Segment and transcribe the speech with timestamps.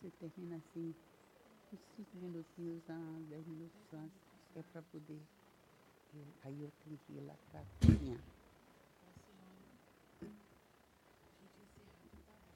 [0.00, 0.94] você termina assim,
[1.72, 2.94] uns cinco minutinhos a
[3.28, 4.16] dez minutos antes,
[4.56, 5.20] é para poder.
[6.14, 8.20] eu- aí eu tenho que ir lá para cozinhar.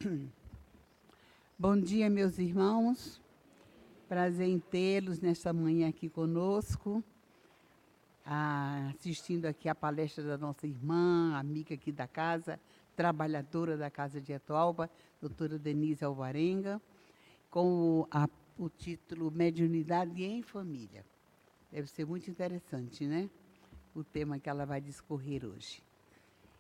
[1.59, 3.21] Bom dia, meus irmãos.
[4.09, 7.05] Prazer em tê-los nesta manhã aqui conosco,
[8.25, 12.59] ah, assistindo aqui a palestra da nossa irmã, amiga aqui da casa,
[12.97, 14.91] trabalhadora da Casa de Atualba,
[15.21, 16.81] doutora Denise Alvarenga,
[17.55, 21.05] com o, a- o título Mediunidade em Família.
[21.71, 23.31] Deve ser muito interessante, né?
[23.95, 25.81] O tema que ela vai discorrer hoje.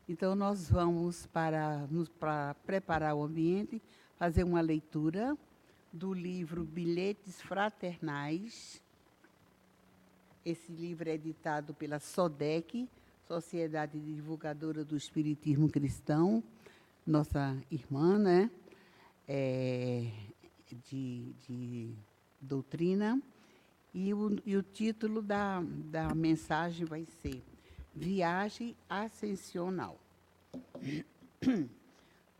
[0.08, 3.82] Então, nós vamos, para, nos, para preparar o ambiente,
[4.16, 5.36] fazer uma leitura
[5.92, 8.80] do livro Bilhetes Fraternais.
[10.46, 12.88] Esse livro é editado pela SODEC,
[13.26, 16.40] Sociedade Divulgadora do Espiritismo Cristão,
[17.04, 18.48] nossa irmã, né?
[19.26, 20.08] É,
[20.72, 21.94] de, de
[22.40, 23.20] doutrina.
[23.92, 27.42] E o, e o título da, da mensagem vai ser
[27.94, 29.98] Viagem Ascensional.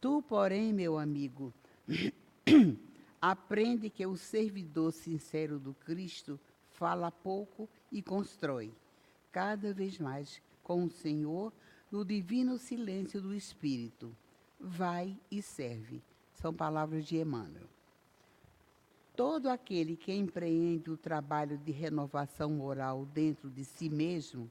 [0.01, 1.53] Tu, porém, meu amigo,
[3.23, 6.39] aprende que o servidor sincero do Cristo
[6.73, 8.71] fala pouco e constrói,
[9.33, 11.51] cada vez mais com o Senhor
[11.91, 14.15] no divino silêncio do Espírito.
[14.61, 16.03] Vai e serve.
[16.35, 17.69] São palavras de Emmanuel.
[19.17, 24.51] Todo aquele que empreende o trabalho de renovação moral dentro de si mesmo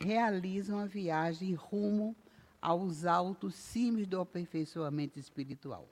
[0.00, 2.14] realiza uma viagem rumo
[2.62, 5.88] aos altos cimes do aperfeiçoamento espiritual.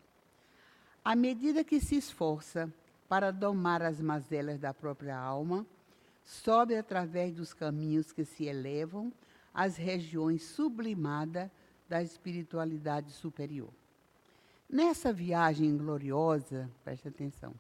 [1.05, 2.73] À medida que se esforça
[3.09, 5.67] para domar as mazelas da própria alma,
[6.25, 9.13] sobe através dos caminhos que se elevam
[9.53, 11.51] às regiões sublimadas
[11.89, 13.71] da espiritualidade superior.
[14.69, 17.53] Nessa viagem gloriosa, preste atenção,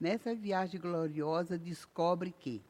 [0.00, 2.62] nessa viagem gloriosa descobre que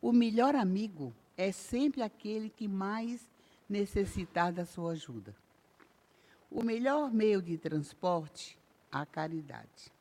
[0.00, 3.28] o melhor amigo é sempre aquele que mais
[3.68, 5.34] necessitar da sua ajuda.
[6.50, 8.58] O melhor meio de transporte,
[8.90, 9.92] a caridade.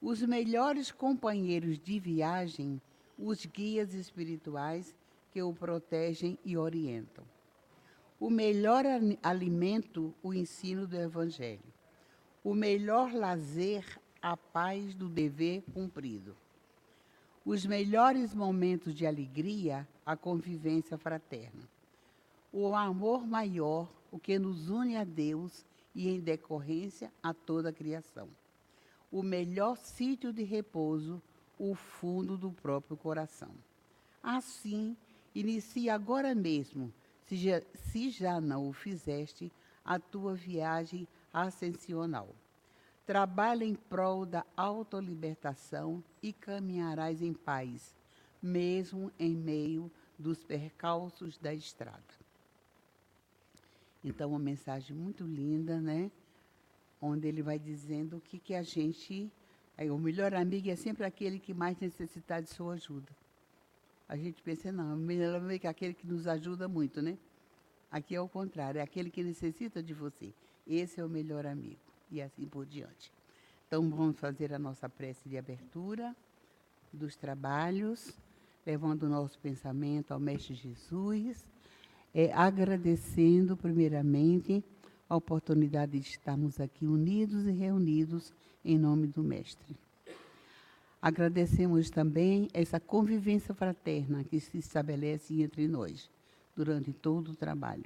[0.00, 2.80] Os melhores companheiros de viagem,
[3.18, 4.94] os guias espirituais
[5.32, 7.24] que o protegem e orientam.
[8.20, 11.74] O melhor ali- alimento, o ensino do Evangelho.
[12.44, 13.84] O melhor lazer,
[14.24, 16.34] a paz do dever cumprido.
[17.44, 21.68] Os melhores momentos de alegria, a convivência fraterna.
[22.50, 27.72] O amor maior, o que nos une a Deus e, em decorrência, a toda a
[27.72, 28.30] criação.
[29.12, 31.20] O melhor sítio de repouso,
[31.58, 33.50] o fundo do próprio coração.
[34.22, 34.96] Assim,
[35.34, 36.90] inicia agora mesmo,
[37.26, 39.52] se já, se já não o fizeste,
[39.84, 42.34] a tua viagem ascensional.
[43.06, 47.94] Trabalha em prol da autolibertação e caminharás em paz,
[48.42, 52.24] mesmo em meio dos percalços da estrada.
[54.02, 56.10] Então, uma mensagem muito linda, né?
[57.00, 59.30] Onde ele vai dizendo o que, que a gente.
[59.76, 63.12] aí, o melhor amigo é sempre aquele que mais necessitar de sua ajuda.
[64.08, 67.18] A gente pensa, não, o melhor amigo é aquele que nos ajuda muito, né?
[67.90, 70.34] Aqui é o contrário, é aquele que necessita de você.
[70.66, 71.83] Esse é o melhor amigo.
[72.10, 73.12] E assim por diante.
[73.66, 76.14] Então, vamos fazer a nossa prece de abertura
[76.92, 78.16] dos trabalhos,
[78.64, 81.44] levando o nosso pensamento ao Mestre Jesus,
[82.14, 84.62] é, agradecendo, primeiramente,
[85.08, 88.32] a oportunidade de estarmos aqui unidos e reunidos
[88.64, 89.76] em nome do Mestre.
[91.02, 96.08] Agradecemos também essa convivência fraterna que se estabelece entre nós
[96.56, 97.84] durante todo o trabalho.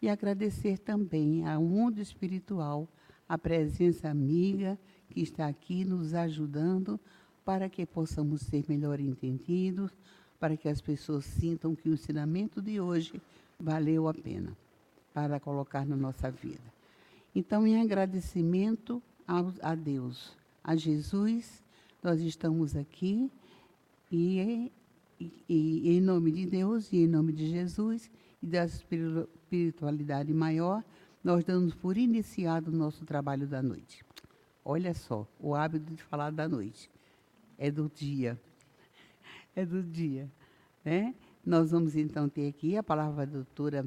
[0.00, 2.86] E agradecer também ao mundo espiritual
[3.32, 4.78] a presença amiga
[5.08, 7.00] que está aqui nos ajudando
[7.42, 9.90] para que possamos ser melhor entendidos,
[10.38, 13.22] para que as pessoas sintam que o ensinamento de hoje
[13.58, 14.54] valeu a pena
[15.14, 16.60] para colocar na nossa vida.
[17.34, 19.02] Então, em agradecimento
[19.62, 21.62] a Deus, a Jesus,
[22.02, 23.30] nós estamos aqui
[24.10, 24.70] e,
[25.18, 28.10] e- e em nome de Deus e em nome de Jesus
[28.42, 30.84] e da espiritu- espiritualidade maior,
[31.22, 34.04] nós damos por iniciado o nosso trabalho da noite.
[34.64, 36.90] Olha só, o hábito de falar da noite
[37.58, 38.38] é do dia.
[39.54, 40.30] É do dia.
[40.82, 41.14] Né?
[41.44, 43.86] Nós vamos então ter aqui a palavra da doutora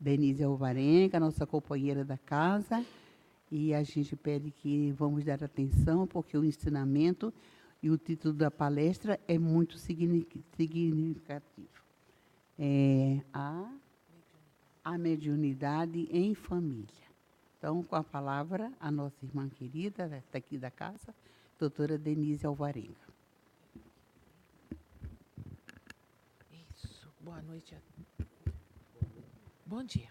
[0.00, 2.84] Denise Alvarenga, nossa companheira da casa,
[3.50, 7.32] e a gente pede que vamos dar atenção, porque o ensinamento
[7.80, 10.26] e o título da palestra é muito signi-
[10.56, 11.68] significativo.
[12.58, 13.70] É a,
[14.86, 17.06] a mediunidade em família.
[17.58, 21.12] Então, com a palavra, a nossa irmã querida, está aqui da casa,
[21.58, 22.94] doutora Denise Alvarenga.
[26.70, 27.12] Isso.
[27.20, 27.74] Boa noite.
[27.74, 28.24] A...
[29.66, 30.08] Bom dia.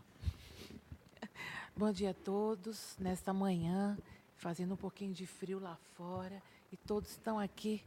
[1.73, 2.97] Bom dia a todos.
[2.99, 3.97] Nesta manhã,
[4.35, 7.81] fazendo um pouquinho de frio lá fora, e todos estão aqui.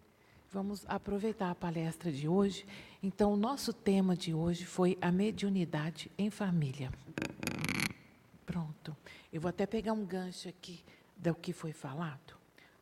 [0.51, 2.67] Vamos aproveitar a palestra de hoje.
[3.03, 6.91] Então, o nosso tema de hoje foi a mediunidade em família.
[8.47, 8.97] Pronto.
[9.31, 10.83] Eu vou até pegar um gancho aqui
[11.15, 12.35] do que foi falado.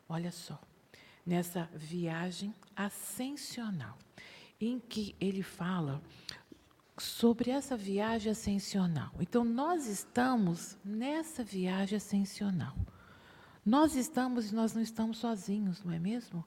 [0.09, 0.61] Olha só.
[1.27, 3.99] Nessa viagem ascensional,
[4.61, 6.01] em que ele fala
[6.97, 9.11] sobre essa viagem ascensional.
[9.19, 12.77] Então, nós estamos nessa viagem ascensional.
[13.65, 16.45] Nós estamos e nós não estamos sozinhos, não é mesmo?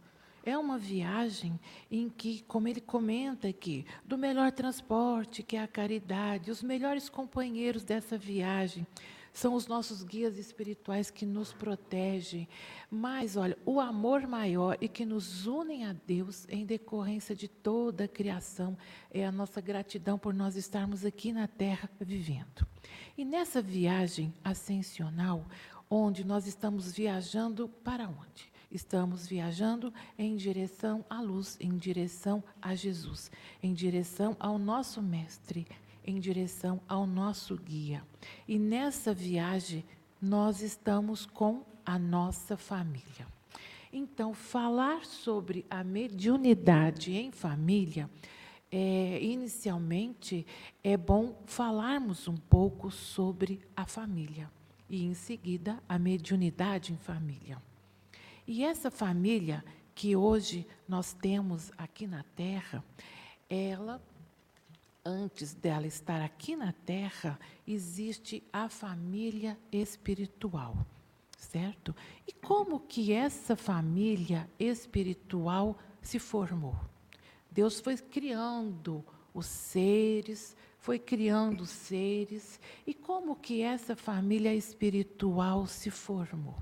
[0.49, 1.59] É uma viagem
[1.91, 7.07] em que, como ele comenta aqui, do melhor transporte, que é a caridade, os melhores
[7.07, 8.87] companheiros dessa viagem
[9.31, 12.47] são os nossos guias espirituais que nos protegem.
[12.89, 18.05] Mas, olha, o amor maior e que nos unem a Deus em decorrência de toda
[18.05, 18.75] a criação
[19.11, 22.65] é a nossa gratidão por nós estarmos aqui na Terra vivendo.
[23.15, 25.45] E nessa viagem ascensional,
[25.87, 28.49] onde nós estamos viajando para onde?
[28.71, 33.31] Estamos viajando em direção à luz, em direção a Jesus,
[33.63, 35.65] em direção ao nosso Mestre,
[36.05, 38.03] em direção ao nosso guia.
[38.47, 39.83] E nessa viagem,
[40.21, 43.27] nós estamos com a nossa família.
[43.91, 48.07] Então, falar sobre a mediunidade em família,
[48.71, 50.45] é, inicialmente,
[50.83, 54.47] é bom falarmos um pouco sobre a família
[54.87, 57.59] e, em seguida, a mediunidade em família.
[58.51, 59.63] E essa família
[59.93, 62.83] que hoje nós temos aqui na Terra,
[63.47, 64.01] ela,
[65.05, 70.75] antes dela estar aqui na Terra, existe a família espiritual,
[71.37, 71.95] certo?
[72.27, 76.75] E como que essa família espiritual se formou?
[77.51, 85.91] Deus foi criando os seres, foi criando seres, e como que essa família espiritual se
[85.91, 86.57] formou?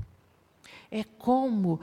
[0.90, 1.80] É como,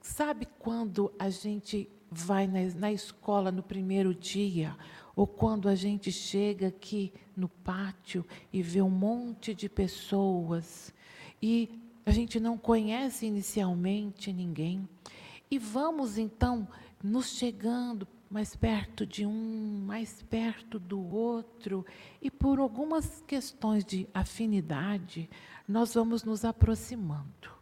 [0.00, 4.76] sabe quando a gente vai na, na escola no primeiro dia,
[5.14, 10.94] ou quando a gente chega aqui no pátio e vê um monte de pessoas
[11.42, 11.68] e
[12.06, 14.88] a gente não conhece inicialmente ninguém.
[15.50, 16.68] E vamos então
[17.02, 21.84] nos chegando mais perto de um, mais perto do outro,
[22.20, 25.28] e por algumas questões de afinidade,
[25.66, 27.57] nós vamos nos aproximando.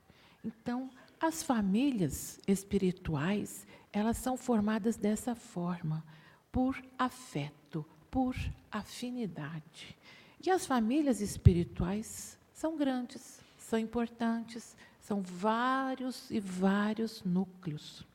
[0.46, 0.88] Então,
[1.19, 6.04] as famílias espirituais, elas são formadas dessa forma,
[6.52, 8.37] por afeto, por
[8.70, 9.98] afinidade.
[10.40, 18.06] E as famílias espirituais são grandes, são importantes, são vários e vários núcleos.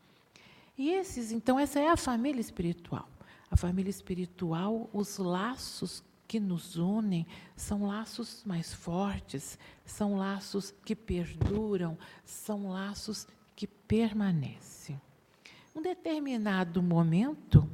[0.78, 3.10] E esses, então, essa é a família espiritual.
[3.50, 6.02] A família espiritual, os laços
[6.32, 14.98] que nos unem são laços mais fortes, são laços que perduram, são laços que permanecem.
[15.76, 17.70] Um determinado momento,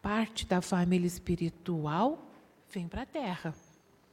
[0.00, 2.24] parte da família espiritual
[2.70, 3.52] vem para a Terra,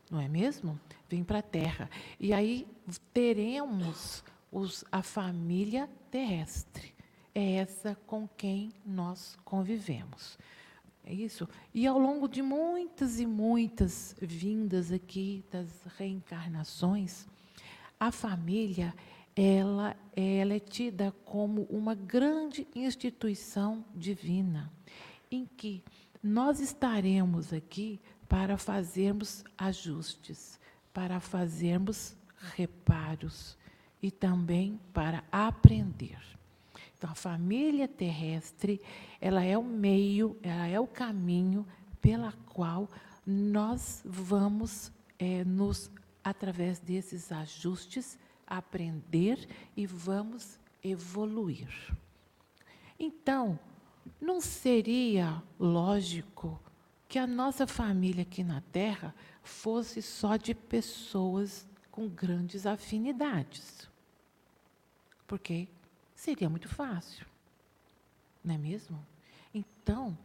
[0.10, 0.80] não é mesmo?
[1.08, 1.88] Vem para a Terra.
[2.20, 2.66] E aí
[3.14, 6.96] teremos os, a família terrestre.
[7.36, 10.36] É essa com quem nós convivemos.
[11.06, 11.48] É isso.
[11.74, 15.68] E ao longo de muitas e muitas vindas aqui das
[15.98, 17.28] reencarnações,
[18.00, 18.94] a família
[19.36, 24.72] ela, ela é tida como uma grande instituição divina,
[25.32, 25.84] em que
[26.22, 30.60] nós estaremos aqui para fazermos ajustes,
[30.94, 32.16] para fazermos
[32.56, 33.58] reparos
[34.02, 36.33] e também para aprender.
[37.04, 38.80] Então, a família terrestre,
[39.20, 41.68] ela é o meio, ela é o caminho
[42.00, 42.90] pela qual
[43.28, 45.92] nós vamos é, nos,
[46.24, 48.18] através desses ajustes,
[48.48, 51.68] aprender e vamos evoluir.
[52.98, 53.60] Então,
[54.22, 56.58] não seria lógico
[57.10, 63.90] que a nossa família aqui na Terra fosse só de pessoas com grandes afinidades.
[65.28, 65.68] Porque
[66.24, 67.26] seria muito fácil.
[68.44, 68.98] Não é mesmo?
[69.54, 70.18] Então,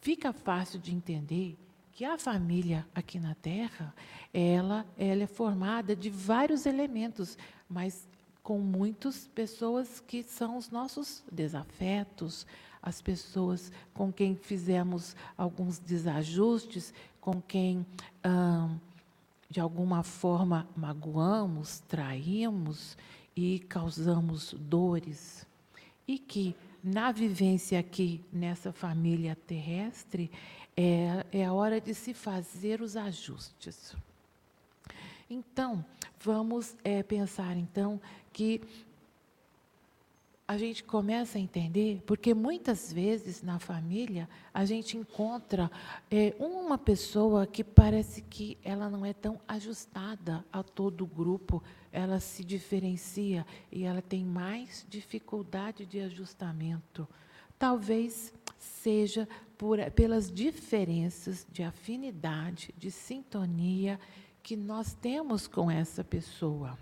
[0.00, 1.56] fica fácil de entender
[1.92, 3.94] que a família aqui na Terra,
[4.32, 7.38] ela, ela é formada de vários elementos,
[7.68, 8.06] mas
[8.42, 12.46] com muitas pessoas que são os nossos desafetos,
[12.82, 17.86] as pessoas com quem fizemos alguns desajustes, com quem
[18.24, 18.78] hum,
[19.48, 22.96] de alguma forma magoamos, traímos
[23.40, 25.46] e causamos dores.
[26.06, 30.30] e que na vivência aqui nessa família terrestre
[30.76, 33.94] é, é a hora de se fazer os ajustes.
[35.28, 35.84] Então,
[36.18, 38.00] vamos é, pensar então
[38.32, 38.60] que
[40.50, 45.70] a gente começa a entender, porque muitas vezes na família a gente encontra
[46.10, 51.62] é, uma pessoa que parece que ela não é tão ajustada a todo o grupo,
[51.92, 57.06] ela se diferencia e ela tem mais dificuldade de ajustamento.
[57.56, 64.00] Talvez seja por, pelas diferenças de afinidade, de sintonia
[64.42, 66.76] que nós temos com essa pessoa.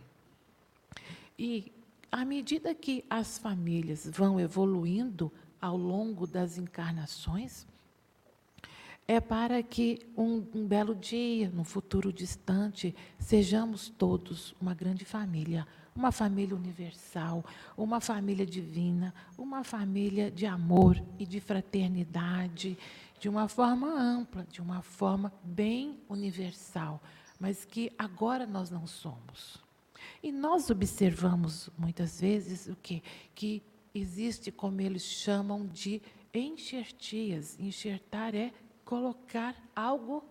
[1.39, 1.71] E
[2.11, 7.67] à medida que as famílias vão evoluindo ao longo das encarnações,
[9.07, 15.67] é para que um, um, belo dia, no futuro distante, sejamos todos uma grande família,
[15.97, 17.43] uma família universal,
[17.77, 22.77] uma família divina, uma família de amor e de fraternidade,
[23.19, 27.03] de uma forma ampla, de uma forma bem universal,
[27.41, 29.68] mas que agora nós não somos.
[30.23, 33.03] E nós observamos muitas vezes o que?
[33.35, 33.63] Que
[33.95, 36.03] existe, como eles chamam de
[36.35, 37.59] enxertias.
[37.59, 38.53] Enxertar é
[38.85, 40.25] colocar algo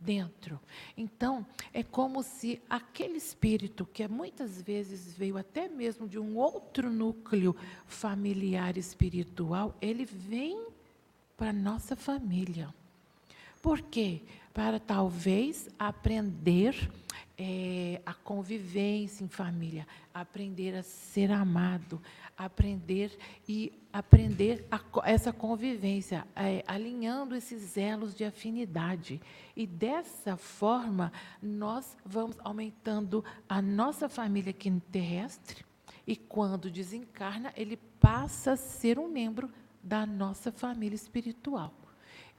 [0.00, 0.58] dentro.
[0.96, 6.90] Então, é como se aquele espírito que muitas vezes veio até mesmo de um outro
[6.90, 7.54] núcleo
[7.86, 10.68] familiar espiritual, ele vem
[11.36, 12.74] para nossa família.
[13.60, 14.22] Por quê?
[14.52, 16.90] Para talvez aprender
[17.38, 22.00] é, a convivência em família, aprender a ser amado,
[22.36, 23.16] aprender
[23.48, 29.20] e aprender a, essa convivência, é, alinhando esses elos de afinidade.
[29.56, 31.12] E dessa forma,
[31.42, 35.64] nós vamos aumentando a nossa família aqui terrestre,
[36.06, 39.50] e quando desencarna, ele passa a ser um membro
[39.82, 41.72] da nossa família espiritual.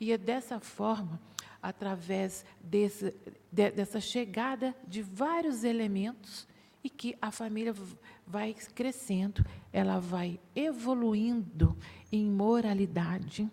[0.01, 1.21] E é dessa forma
[1.61, 3.13] através desse,
[3.51, 6.47] de, dessa chegada de vários elementos
[6.83, 7.71] e que a família
[8.25, 11.77] vai crescendo, ela vai evoluindo
[12.11, 13.47] em moralidade,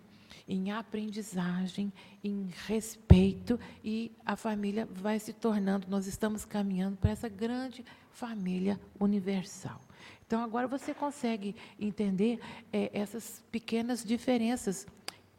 [0.47, 7.29] em aprendizagem, em respeito e a família vai se tornando, nós estamos caminhando para essa
[7.29, 9.79] grande família universal.
[10.25, 12.39] Então agora você consegue entender
[12.73, 14.87] é, essas pequenas diferenças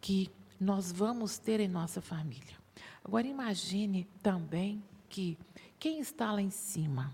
[0.00, 2.60] que nós vamos ter em nossa família.
[3.02, 5.38] Agora imagine também que
[5.78, 7.12] quem está lá em cima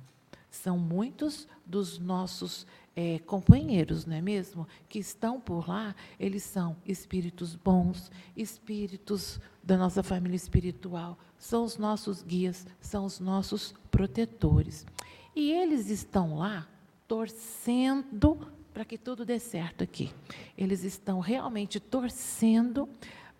[0.50, 4.66] são muitos dos nossos é, companheiros, não é mesmo?
[4.88, 11.76] Que estão por lá, eles são espíritos bons, espíritos da nossa família espiritual, são os
[11.76, 14.86] nossos guias, são os nossos protetores.
[15.34, 16.66] E eles estão lá
[17.06, 18.38] torcendo
[18.72, 20.12] para que tudo dê certo aqui.
[20.56, 22.88] Eles estão realmente torcendo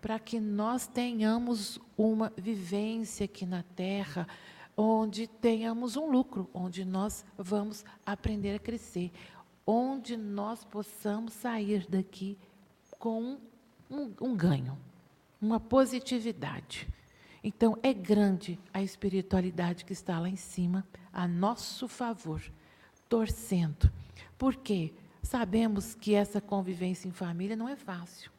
[0.01, 4.27] para que nós tenhamos uma vivência aqui na Terra,
[4.75, 9.11] onde tenhamos um lucro, onde nós vamos aprender a crescer,
[9.65, 12.37] onde nós possamos sair daqui
[12.99, 13.37] com
[13.89, 14.77] um, um ganho,
[15.41, 16.87] uma positividade.
[17.43, 22.41] Então, é grande a espiritualidade que está lá em cima, a nosso favor,
[23.07, 23.91] torcendo.
[24.37, 24.93] Por quê?
[25.23, 28.31] Sabemos que essa convivência em família não é fácil.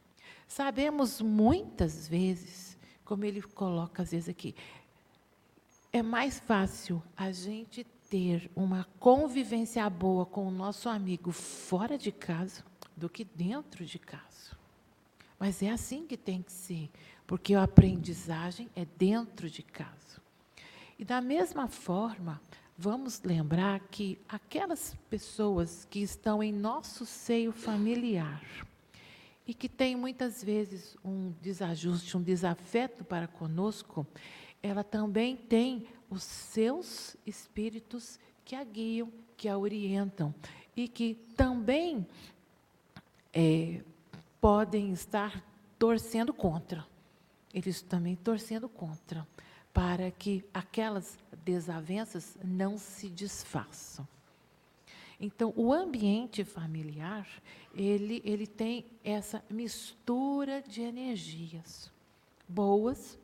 [0.48, 4.54] Sabemos muitas vezes, como ele coloca às vezes aqui,
[5.92, 12.10] é mais fácil a gente ter uma convivência boa com o nosso amigo fora de
[12.10, 12.64] casa
[12.96, 14.56] do que dentro de casa.
[15.38, 16.90] Mas é assim que tem que ser,
[17.26, 20.20] porque a aprendizagem é dentro de casa.
[20.98, 22.40] E da mesma forma,
[22.76, 28.42] vamos lembrar que aquelas pessoas que estão em nosso seio familiar,
[29.48, 34.06] e que tem muitas vezes um desajuste, um desafeto para conosco,
[34.62, 40.34] ela também tem os seus espíritos que a guiam, que a orientam
[40.76, 42.06] e que também
[43.32, 43.82] é,
[44.38, 45.42] podem estar
[45.78, 46.86] torcendo contra.
[47.52, 49.26] Eles também torcendo contra,
[49.72, 54.06] para que aquelas desavenças não se desfaçam.
[55.20, 57.26] Então, o ambiente familiar,
[57.74, 61.90] ele, ele tem essa mistura de energias
[62.48, 63.18] boas,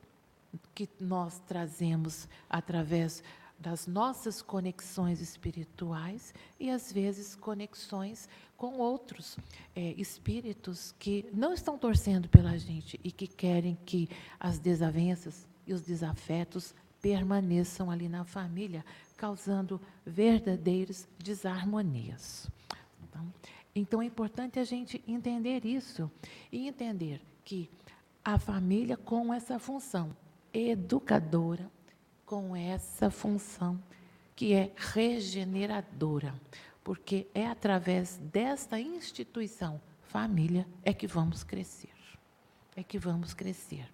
[0.75, 3.23] que nós trazemos através
[3.59, 9.39] das nossas conexões espirituais e, às vezes, conexões com outros
[9.75, 14.09] é, espíritos que não estão torcendo pela gente e que querem que
[14.39, 16.75] as desavenças e os desafetos
[17.05, 18.83] permaneçam ali na família,
[19.15, 22.51] causando verdadeiras desarmonias.
[23.03, 23.27] Então,
[23.77, 26.11] Então é importante a gente entender isso
[26.51, 27.69] e entender que
[28.25, 30.17] a família com essa função
[30.51, 31.71] educadora,
[32.25, 33.79] com essa função
[34.35, 36.35] que é regeneradora,
[36.83, 41.93] porque é através desta instituição, família, é que vamos crescer.
[42.75, 43.87] É que vamos crescer.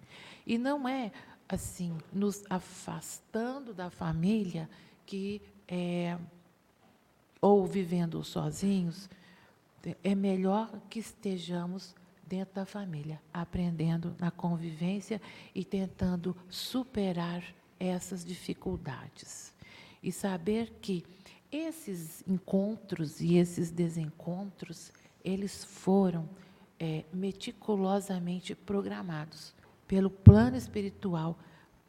[0.47, 1.11] E não é
[1.51, 4.69] assim, nos afastando da família
[5.05, 6.17] que é,
[7.41, 9.09] ou vivendo sozinhos,
[10.01, 11.93] é melhor que estejamos
[12.25, 15.21] dentro da família, aprendendo na convivência
[15.53, 17.43] e tentando superar
[17.77, 19.53] essas dificuldades.
[20.01, 21.03] E saber que
[21.51, 26.29] esses encontros e esses desencontros, eles foram
[26.79, 29.53] é, meticulosamente programados
[29.91, 31.37] pelo plano espiritual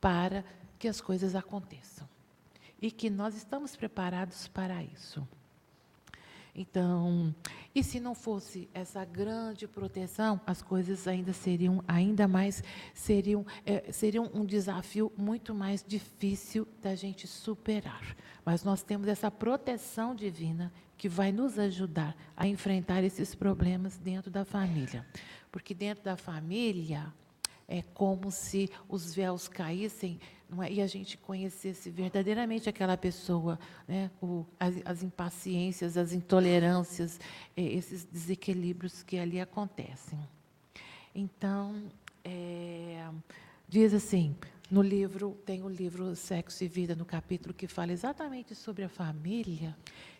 [0.00, 0.44] para
[0.76, 2.08] que as coisas aconteçam.
[2.80, 5.24] E que nós estamos preparados para isso.
[6.52, 7.32] Então,
[7.72, 13.92] e se não fosse essa grande proteção, as coisas ainda seriam ainda mais seriam é,
[13.92, 18.16] seriam um desafio muito mais difícil da gente superar.
[18.44, 24.28] Mas nós temos essa proteção divina que vai nos ajudar a enfrentar esses problemas dentro
[24.28, 25.06] da família,
[25.52, 27.14] porque dentro da família
[27.68, 30.20] é como se os véus caíssem
[30.60, 30.72] é?
[30.72, 34.10] e a gente conhecesse verdadeiramente aquela pessoa, né?
[34.20, 37.18] o, as, as, impaciências, as intolerâncias,
[37.56, 40.18] é, esses desequilíbrios que ali acontecem.
[41.14, 41.90] Então,
[42.24, 43.08] é,
[43.68, 44.36] diz assim,
[44.70, 48.88] no livro, tem o livro Sexo e Vida, no capítulo que fala exatamente sobre a
[48.88, 49.76] família,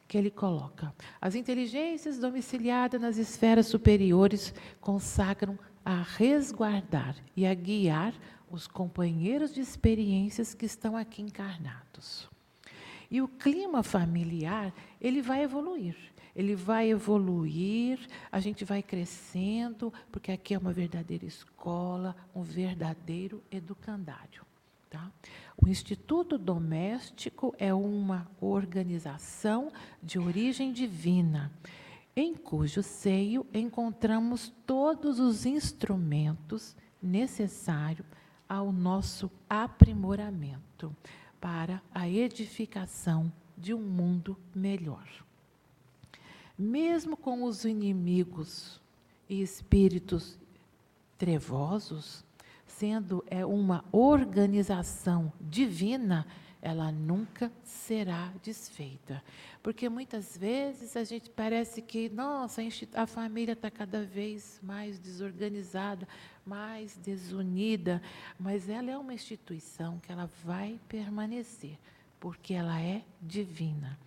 [0.08, 0.94] que ele coloca.
[1.20, 8.14] As inteligências domiciliadas nas esferas superiores consagram a resguardar e a guiar
[8.50, 12.28] os companheiros de experiências que estão aqui encarnados.
[13.10, 15.96] E o clima familiar, ele vai evoluir.
[16.34, 17.98] Ele vai evoluir,
[18.30, 24.46] a gente vai crescendo, porque aqui é uma verdadeira escola, um verdadeiro educandário.
[24.88, 25.10] Tá?
[25.62, 29.70] O Instituto Doméstico é uma organização
[30.02, 31.52] de origem divina
[32.14, 38.06] em cujo seio encontramos todos os instrumentos necessários
[38.48, 40.94] ao nosso aprimoramento
[41.40, 45.08] para a edificação de um mundo melhor.
[46.58, 48.80] Mesmo com os inimigos
[49.28, 50.38] e espíritos
[51.16, 52.24] trevosos,
[52.66, 56.26] sendo é uma organização divina,
[56.62, 59.22] ela nunca será desfeita.
[59.60, 62.62] Porque muitas vezes a gente parece que, nossa,
[62.94, 66.06] a família está cada vez mais desorganizada,
[66.46, 68.00] mais desunida,
[68.38, 71.76] mas ela é uma instituição que ela vai permanecer,
[72.20, 73.98] porque ela é divina.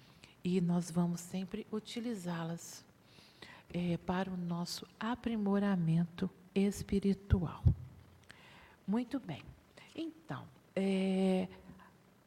[0.41, 2.85] E nós vamos sempre utilizá-las
[3.73, 7.61] é, para o nosso aprimoramento espiritual.
[8.87, 9.43] Muito bem.
[9.93, 10.43] Então,
[10.75, 11.47] é,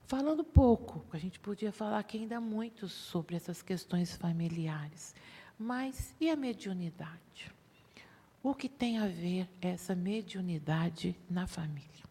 [0.08, 5.14] Falando pouco, a gente podia falar aqui ainda muito sobre essas questões familiares,
[5.58, 7.52] mas e a mediunidade?
[8.42, 12.02] O que tem a ver essa mediunidade na família?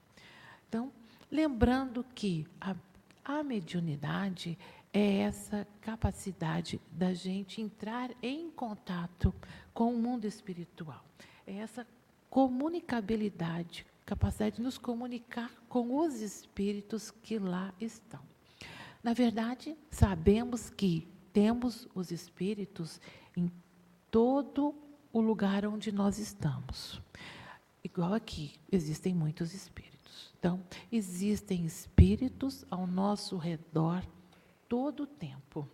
[0.69, 0.91] Então,
[1.31, 2.75] lembrando que a,
[3.25, 4.55] a mediunidade
[4.93, 9.33] é essa capacidade da gente entrar em contato
[9.73, 11.03] com o mundo espiritual,
[11.47, 11.87] é essa
[12.29, 18.21] comunicabilidade capacidade de nos comunicar com os espíritos que lá estão.
[19.03, 23.01] Na verdade, sabemos que temos os espíritos
[23.35, 23.51] em
[24.09, 24.73] todo
[25.11, 27.01] o lugar onde nós estamos.
[27.83, 30.33] Igual aqui, existem muitos espíritos.
[30.39, 34.05] Então, existem espíritos ao nosso redor
[34.69, 35.67] todo o tempo.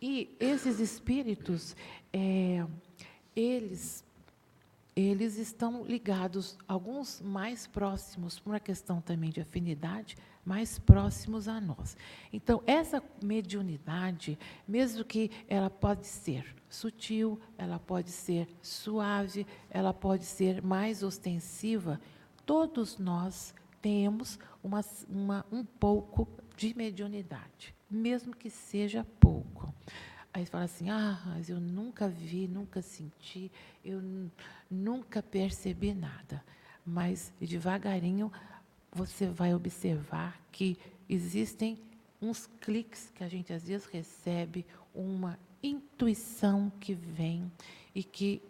[0.00, 1.74] E esses espíritos,
[2.12, 2.64] é,
[3.34, 4.03] eles
[4.96, 11.60] eles estão ligados, alguns mais próximos, por uma questão também de afinidade, mais próximos a
[11.60, 11.96] nós.
[12.32, 20.24] Então, essa mediunidade, mesmo que ela pode ser sutil, ela pode ser suave, ela pode
[20.24, 22.00] ser mais ostensiva,
[22.46, 29.74] todos nós temos uma, uma, um pouco de mediunidade, mesmo que seja pouco.
[30.34, 33.52] Aí fala assim: ah, mas eu nunca vi, nunca senti,
[33.84, 34.02] eu
[34.68, 36.44] nunca percebi nada.
[36.84, 38.32] Mas devagarinho
[38.90, 40.76] você vai observar que
[41.08, 41.78] existem
[42.20, 47.50] uns cliques que a gente às vezes recebe, uma intuição que vem
[47.94, 48.42] e que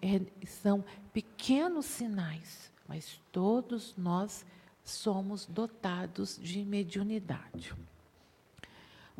[0.47, 4.44] são pequenos sinais, mas todos nós
[4.83, 7.75] somos dotados de mediunidade.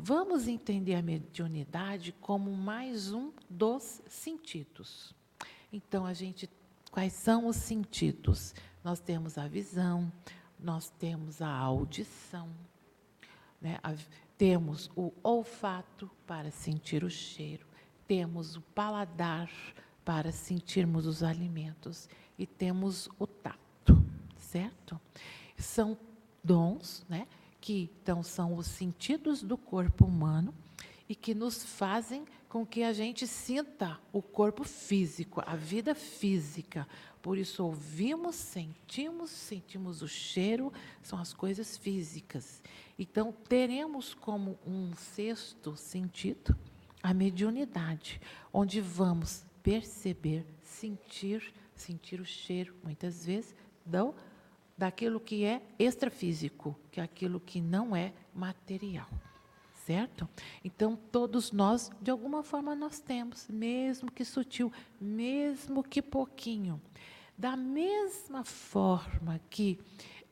[0.07, 5.15] Vamos entender a mediunidade como mais um dos sentidos.
[5.73, 6.47] Então, a gente,
[6.91, 8.53] quais são os sentidos?
[8.83, 10.13] Nós temos a visão,
[10.59, 12.47] nós temos a audição,
[13.59, 13.79] né?
[13.81, 13.95] a,
[14.37, 17.65] temos o olfato para sentir o cheiro,
[18.07, 19.49] temos o paladar
[20.05, 24.05] para sentirmos os alimentos e temos o tato,
[24.37, 25.01] certo?
[25.57, 25.97] São
[26.43, 27.27] dons, né?
[27.65, 30.53] Que então são os sentidos do corpo humano
[31.09, 36.87] e que nos fazem com que a gente sinta o corpo físico, a vida física.
[37.23, 42.61] Por isso ouvimos, sentimos, sentimos o cheiro, são as coisas físicas.
[42.99, 46.55] Então teremos como um sexto sentido
[47.01, 48.21] a mediunidade,
[48.53, 54.13] onde vamos perceber, sentir, sentir o cheiro, muitas vezes, do
[54.77, 59.07] daquilo que é extrafísico, que é aquilo que não é material.
[59.85, 60.27] Certo?
[60.63, 66.81] Então, todos nós, de alguma forma, nós temos, mesmo que sutil, mesmo que pouquinho.
[67.37, 69.79] Da mesma forma que,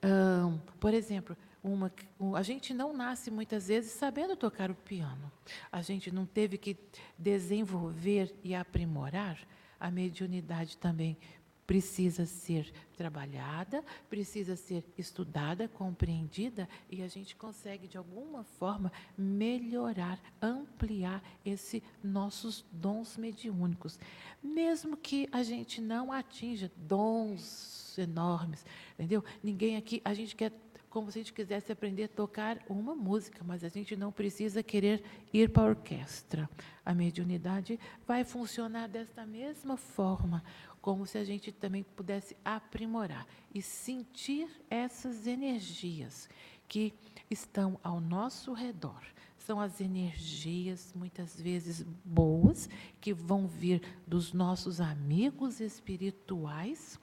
[0.04, 1.92] hum, por exemplo, uma,
[2.36, 5.32] a gente não nasce muitas vezes sabendo tocar o piano.
[5.72, 6.76] A gente não teve que
[7.18, 9.38] desenvolver e aprimorar
[9.80, 11.18] a mediunidade também
[11.66, 20.20] precisa ser trabalhada, precisa ser estudada, compreendida e a gente consegue de alguma forma melhorar,
[20.42, 24.00] ampliar esses nossos dons mediúnicos,
[24.42, 29.24] mesmo que a gente não atinja dons enormes, entendeu?
[29.42, 30.52] Ninguém aqui, a gente quer
[30.94, 34.62] como se a gente quisesse aprender a tocar uma música, mas a gente não precisa
[34.62, 36.48] querer ir para a orquestra.
[36.86, 40.44] A mediunidade vai funcionar desta mesma forma
[40.84, 46.28] como se a gente também pudesse aprimorar e sentir essas energias
[46.68, 46.94] que
[47.32, 49.02] estão ao nosso redor.
[49.38, 52.70] São as energias, muitas vezes boas,
[53.00, 57.00] que vão vir dos nossos amigos espirituais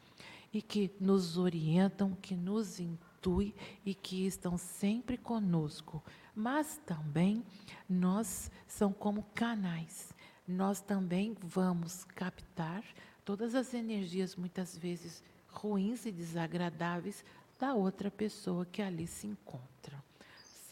[0.52, 6.04] e que nos orientam, que nos intuem e que estão sempre conosco.
[6.34, 7.42] Mas também
[7.88, 10.12] nós são como canais.
[10.46, 12.84] Nós também vamos captar
[13.30, 17.24] todas as energias, muitas vezes ruins e desagradáveis,
[17.60, 20.02] da outra pessoa que ali se encontra.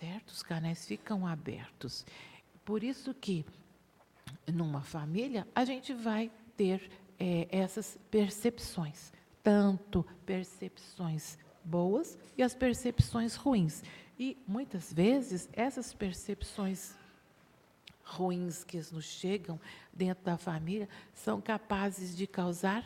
[0.01, 0.31] Certo?
[0.31, 2.05] Os canais ficam abertos.
[2.65, 3.47] Por isso que,
[4.53, 13.37] numa família, a gente vai ter é, essas percepções, tanto percepções boas e as percepções
[13.37, 13.85] ruins.
[14.19, 16.97] E muitas vezes essas percepções
[18.09, 19.61] ruins que nos chegam
[19.93, 22.85] dentro da família são capazes de causar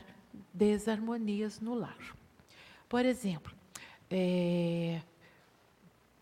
[0.52, 2.16] desarmonias no lar.
[2.88, 3.52] Por exemplo,
[4.10, 5.00] é,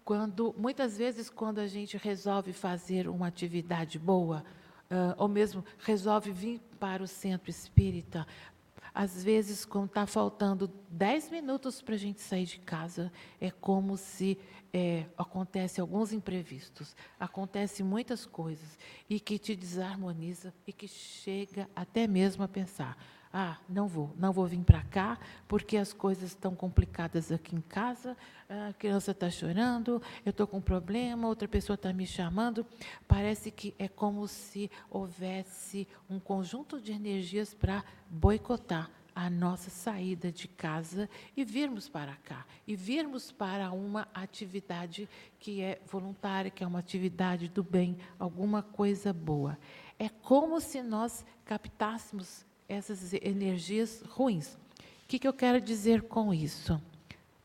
[0.04, 4.44] quando muitas vezes quando a gente resolve fazer uma atividade boa,
[4.90, 8.26] uh, ou mesmo resolve vir para o centro espírita,
[8.94, 13.96] às vezes, quando está faltando 10 minutos para a gente sair de casa, é como
[13.96, 14.38] se
[14.72, 22.06] é, acontece alguns imprevistos, acontece muitas coisas e que te desarmoniza e que chega até
[22.06, 22.96] mesmo a pensar:
[23.32, 27.60] ah, não vou, não vou vir para cá porque as coisas estão complicadas aqui em
[27.60, 28.16] casa,
[28.48, 32.66] a criança está chorando, eu estou com um problema, outra pessoa está me chamando.
[33.06, 40.32] Parece que é como se houvesse um conjunto de energias para boicotar a nossa saída
[40.32, 46.64] de casa e virmos para cá, e virmos para uma atividade que é voluntária, que
[46.64, 49.58] é uma atividade do bem, alguma coisa boa.
[49.98, 54.54] É como se nós captássemos essas energias ruins.
[55.04, 56.80] O que, que eu quero dizer com isso?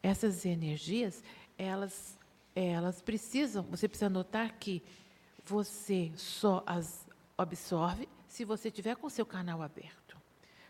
[0.04, 1.24] Essas energias,
[1.58, 2.18] elas,
[2.56, 4.84] elas precisam, você precisa notar que
[5.44, 7.06] você só as
[7.38, 10.16] absorve se você tiver com seu canal aberto.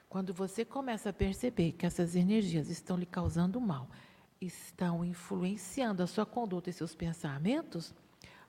[0.07, 3.89] Quando você começa a perceber que essas energias estão lhe causando mal,
[4.39, 7.93] estão influenciando a sua conduta e seus pensamentos,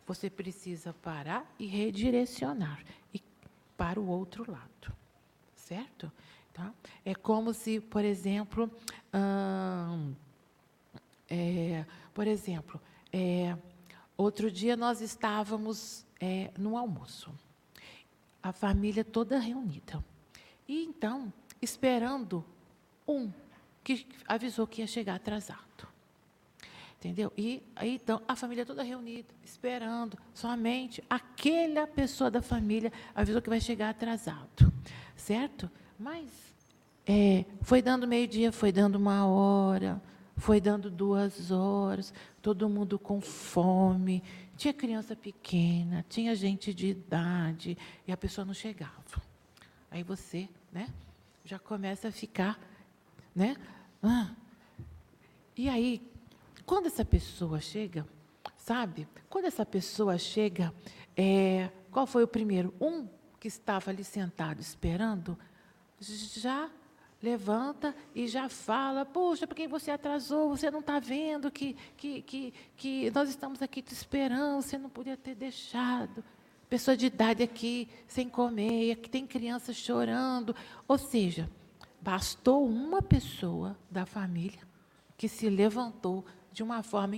[0.07, 3.21] você precisa parar e redirecionar e
[3.77, 4.97] para o outro lado,
[5.67, 6.11] certo?
[6.55, 6.73] Tá?
[7.05, 8.71] É como se, por exemplo,
[9.13, 10.15] hum,
[11.29, 12.81] é, por exemplo,
[13.13, 13.57] é,
[14.17, 17.35] outro dia nós estávamos é, no almoço,
[18.43, 20.03] a família toda reunida.
[20.69, 22.45] E então esperando
[23.07, 23.31] um
[23.83, 25.89] que avisou que ia chegar atrasado.
[26.99, 27.33] Entendeu?
[27.37, 33.51] E aí, então, a família toda reunida, esperando, somente aquela pessoa da família avisou que
[33.51, 34.73] vai chegar atrasado.
[35.15, 35.71] Certo?
[35.99, 36.31] Mas
[37.07, 40.03] é, foi dando meio-dia, foi dando uma hora,
[40.37, 44.23] foi dando duas horas, todo mundo com fome,
[44.57, 49.23] Tinha criança pequena, tinha gente de idade, e a pessoa não chegava.
[49.91, 50.89] Aí você, né,
[51.45, 52.59] já começa a ficar,
[53.35, 53.55] né?
[54.03, 54.31] Ah.
[55.55, 56.03] E aí,
[56.67, 58.05] quando essa pessoa chega,
[58.57, 59.09] sabe?
[59.31, 60.75] Quando essa pessoa chega,
[61.17, 62.75] é, qual foi o primeiro?
[62.81, 63.07] Um
[63.39, 65.39] que estava ali sentado esperando,
[66.01, 66.69] já
[67.23, 70.51] levanta e já fala, poxa, por que você atrasou?
[70.51, 74.91] Você não está vendo que, que, que, que nós estamos aqui te esperando, você não
[74.91, 76.25] podia ter deixado.
[76.69, 80.55] Pessoa de idade aqui sem comer, aqui tem criança chorando.
[80.89, 81.49] Ou seja,
[82.01, 84.61] bastou uma pessoa da família
[85.17, 86.25] que se levantou
[86.57, 87.15] de uma forma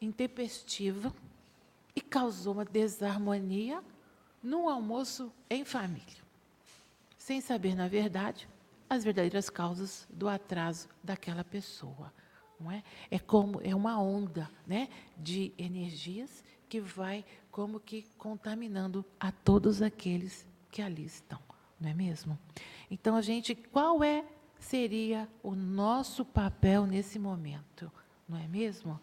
[0.00, 1.14] intempestiva
[1.94, 3.84] e causou uma desarmonia
[4.42, 6.22] no almoço em família.
[7.18, 8.48] Sem saber, na verdade,
[8.88, 12.10] as verdadeiras causas do atraso daquela pessoa.
[12.58, 12.82] Não é?
[13.10, 19.82] é como é uma onda né, de energias que vai como que contaminando a todos
[19.82, 21.40] aqueles que ali estão,
[21.78, 22.38] não é mesmo?
[22.90, 24.24] Então a gente, qual é
[24.58, 27.92] seria o nosso papel nesse momento,
[28.32, 29.00] não é mesmo?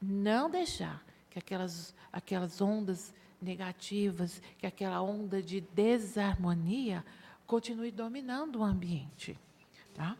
[0.00, 7.04] Não deixar que aquelas aquelas ondas negativas, que aquela onda de desarmonia
[7.46, 9.38] continue dominando o ambiente.
[9.94, 10.16] Tá?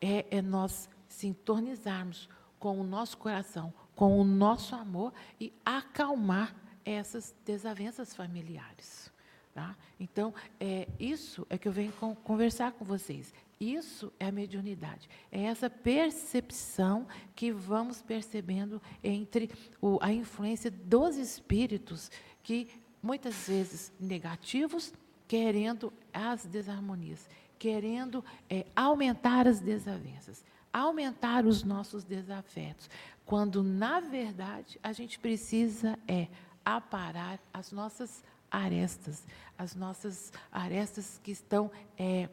[0.00, 2.28] É, é nós sintonizarmos
[2.58, 9.12] com o nosso coração, com o nosso amor e acalmar essas desavenças familiares.
[9.54, 9.76] Tá?
[10.00, 11.92] Então, é, isso é que eu venho
[12.24, 13.34] conversar com vocês.
[13.62, 15.08] Isso é a mediunidade.
[15.30, 19.48] É essa percepção que vamos percebendo entre
[19.80, 22.10] o, a influência dos espíritos,
[22.42, 22.68] que
[23.00, 24.92] muitas vezes negativos,
[25.28, 32.90] querendo as desarmonias, querendo é, aumentar as desavenças, aumentar os nossos desafetos,
[33.24, 36.26] quando na verdade a gente precisa é
[36.64, 39.24] aparar as nossas arestas,
[39.56, 42.28] as nossas arestas que estão é,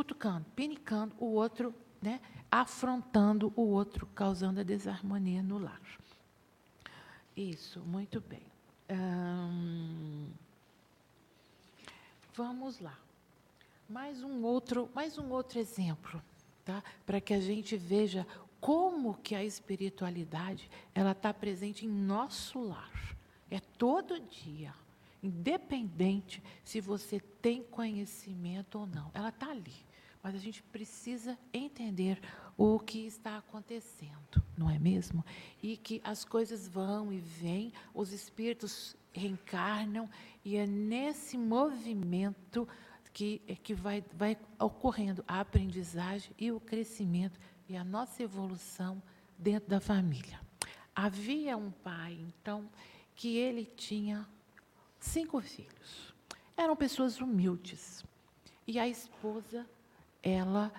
[0.00, 5.80] cutucando, pinicando o outro, né, afrontando o outro, causando a desarmonia no lar.
[7.36, 8.42] Isso, muito bem.
[8.90, 10.28] Hum,
[12.34, 12.98] Vamos lá.
[13.86, 16.22] Mais um outro, mais um outro exemplo,
[16.64, 16.82] tá?
[17.04, 18.26] Para que a gente veja
[18.60, 23.14] como que a espiritualidade ela está presente em nosso lar.
[23.50, 24.72] É todo dia,
[25.22, 29.10] independente se você tem conhecimento ou não.
[29.12, 29.84] Ela está ali,
[30.22, 32.20] mas a gente precisa entender
[32.56, 35.24] o que está acontecendo, não é mesmo?
[35.62, 40.08] E que as coisas vão e vêm, os espíritos reencarnam
[40.44, 42.68] e é nesse movimento
[43.12, 49.02] que, é que vai, vai ocorrendo a aprendizagem e o crescimento e a nossa evolução
[49.38, 50.40] dentro da família.
[50.94, 52.68] Havia um pai, então,
[53.14, 54.28] que ele tinha
[54.98, 56.14] cinco filhos.
[56.56, 58.04] Eram pessoas humildes.
[58.66, 59.66] E a esposa,
[60.22, 60.72] ela,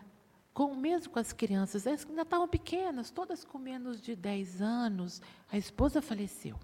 [0.53, 5.21] com mesmo com as crianças, elas ainda estavam pequenas, todas com menos de 10 anos,
[5.51, 6.57] a esposa faleceu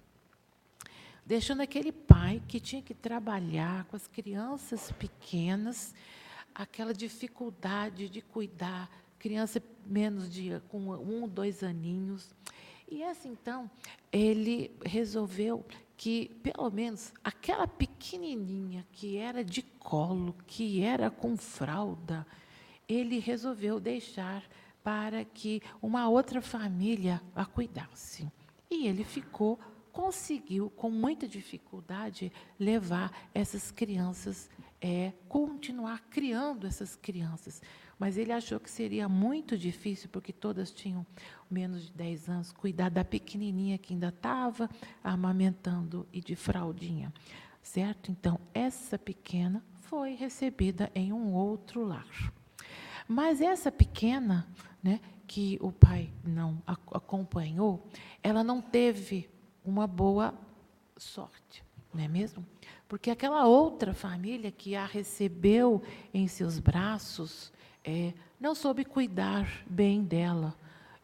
[1.27, 5.93] deixando aquele pai que tinha que trabalhar com as crianças pequenas,
[6.55, 12.33] aquela dificuldade de cuidar, criança menos de com um, dois aninhos.
[12.89, 13.69] E assim, então,
[14.09, 15.65] ele resolveu
[15.97, 22.25] que, pelo menos, aquela pequenininha que era de colo, que era com fralda,
[22.87, 24.43] ele resolveu deixar
[24.83, 28.31] para que uma outra família a cuidasse.
[28.69, 29.59] E ele ficou
[29.97, 34.47] conseguiu, com muita dificuldade, levar essas crianças,
[34.79, 37.63] é, continuar criando essas crianças.
[37.97, 41.03] Mas ele achou que seria muito difícil, porque todas tinham
[41.49, 44.69] menos de 10 anos, cuidar da pequenininha que ainda estava
[45.03, 47.11] amamentando e de fraldinha.
[47.63, 48.11] Certo?
[48.11, 52.31] Então, essa pequena foi recebida em um outro lar.
[53.07, 54.47] Mas essa pequena,
[54.83, 57.87] né, que o pai não acompanhou,
[58.21, 59.29] ela não teve
[59.63, 60.33] uma boa
[60.97, 62.45] sorte, não é mesmo?
[62.87, 65.81] Porque aquela outra família que a recebeu
[66.13, 67.51] em seus braços
[67.83, 70.55] é, não soube cuidar bem dela.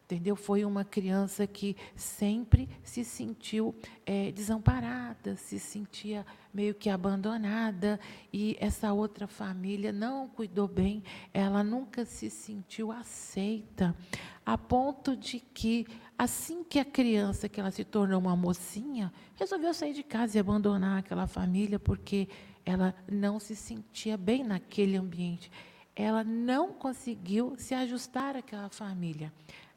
[0.04, 0.36] Entendeu?
[0.36, 7.98] Foi uma criança que sempre se sentiu é, desamparada, se sentia meio que abandonada,
[8.32, 13.96] e essa outra família não cuidou bem, ela nunca se sentiu aceita,
[14.44, 15.86] a ponto de que
[16.16, 20.40] Assim que a criança, que ela se tornou uma mocinha, resolveu sair de casa e
[20.40, 22.28] abandonar aquela família porque
[22.64, 25.50] ela não se sentia bem naquele ambiente.
[25.94, 29.32] Ela não conseguiu se ajustar àquela família.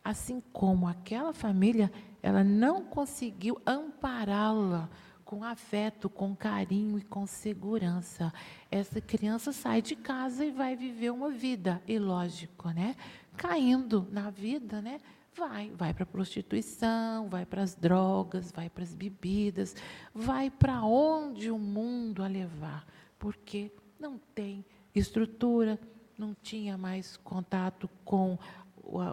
[0.07, 1.91] Assim como aquela família,
[2.23, 4.89] ela não conseguiu ampará-la
[5.25, 8.31] com afeto, com carinho e com segurança.
[8.71, 12.95] Essa criança sai de casa e vai viver uma vida, e lógico, né?
[13.35, 15.01] Caindo na vida, né?
[15.35, 19.75] Vai, vai para a prostituição, vai para as drogas, vai para as bebidas,
[20.15, 22.87] vai para onde o mundo a levar,
[23.19, 24.63] porque não tem
[24.95, 25.77] estrutura,
[26.17, 28.39] não tinha mais contato com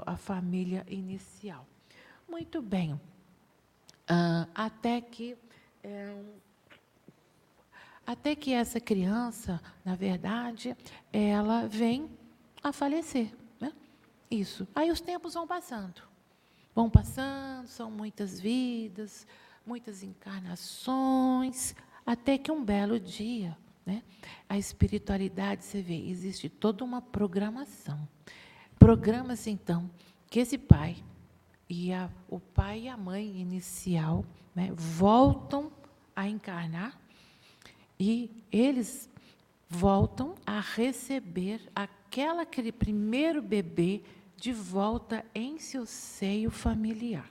[0.07, 1.67] a, família inicial.
[2.29, 2.95] Muito bem.
[2.95, 5.37] Uh, até que
[5.83, 6.23] é,
[8.07, 10.77] até que essa criança, na verdade,
[11.13, 12.11] ela vem
[12.63, 13.35] a falecer.
[13.59, 13.73] Né?
[14.31, 14.69] Isso.
[14.75, 16.03] Aí os tempos vão passando.
[16.75, 19.27] Vão passando, são muitas vidas,
[19.65, 23.57] muitas encarnações, até que um belo dia,
[23.87, 24.03] né?
[24.49, 28.07] a espiritualidade, você vê, existe toda uma programação.
[28.85, 29.91] Programa-se, então,
[30.29, 31.03] que esse pai
[31.67, 35.73] e a, o pai e a mãe inicial né, voltam
[36.15, 37.01] a encarnar
[37.99, 39.09] e eles
[39.71, 44.03] voltam a receber aquela, aquele primeiro bebê
[44.37, 47.31] de volta em seu seio familiar.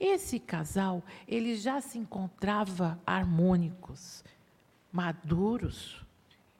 [0.00, 4.24] Esse casal, ele já se encontrava harmônicos,
[4.90, 6.04] maduros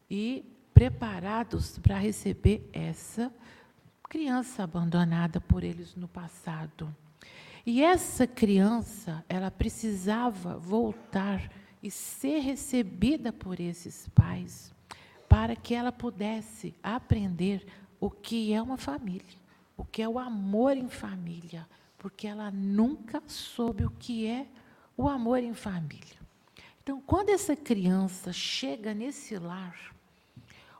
[0.08, 3.32] e preparados para receber essa
[4.08, 6.94] criança abandonada por eles no passado.
[7.64, 11.50] E essa criança, ela precisava voltar
[11.82, 14.72] e ser recebida por esses pais,
[15.28, 17.66] para que ela pudesse aprender
[18.00, 19.38] o que é uma família,
[19.76, 21.66] o que é o amor em família,
[21.98, 24.46] porque ela nunca soube o que é
[24.96, 26.16] o amor em família.
[26.82, 29.92] Então, quando essa criança chega nesse lar,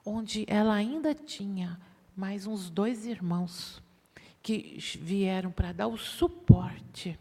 [0.04, 1.80] onde ela ainda tinha
[2.16, 3.82] mais uns dois irmãos
[4.42, 7.18] que vieram para dar o suporte.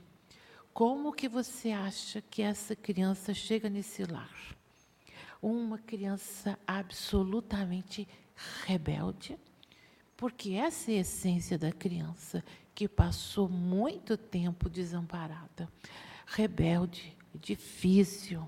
[0.73, 4.55] Como que você acha que essa criança chega nesse lar?
[5.41, 8.07] Uma criança absolutamente
[8.65, 9.37] rebelde,
[10.15, 15.69] porque essa é a essência da criança que passou muito tempo desamparada,
[16.25, 18.47] rebelde, difícil,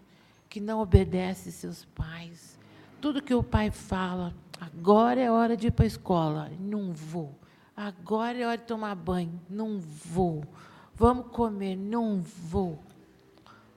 [0.49, 2.56] que não obedece seus pais.
[2.99, 6.51] Tudo que o pai fala, Agora é hora de ir para a escola.
[6.59, 7.37] Não vou.
[7.75, 9.39] Agora é hora de tomar banho.
[9.49, 10.43] Não vou.
[10.95, 11.75] Vamos comer.
[11.75, 12.83] Não vou.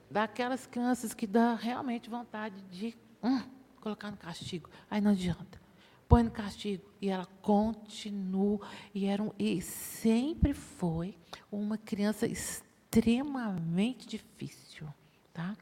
[0.09, 3.41] Daquelas crianças que dá realmente vontade de hum,
[3.79, 4.69] colocar no castigo.
[4.89, 5.61] Aí não adianta.
[6.07, 6.83] Põe no castigo.
[6.99, 8.59] E ela continua.
[8.93, 11.15] E, era um, e sempre foi
[11.51, 14.87] uma criança extremamente difícil.
[15.31, 15.55] Tá?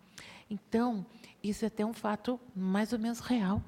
[0.49, 1.05] Então,
[1.43, 3.61] isso é até um fato mais ou menos real.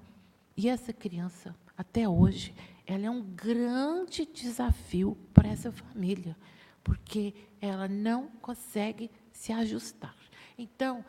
[0.56, 2.54] E essa criança, até hoje,
[2.86, 6.36] ela é um grande desafio para essa família,
[6.84, 10.16] porque ela não consegue se ajustar.
[10.58, 11.04] Então,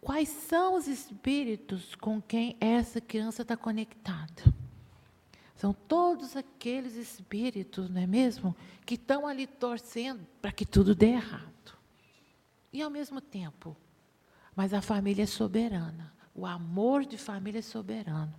[0.00, 4.54] quais são os espíritos com quem essa criança está conectada?
[5.54, 8.54] São todos aqueles espíritos, não é mesmo?
[8.84, 11.76] Que estão ali torcendo para que tudo dê errado.
[12.72, 13.74] E ao mesmo tempo,
[14.56, 16.12] mas a família é soberana.
[16.34, 18.34] O amor de família é soberano.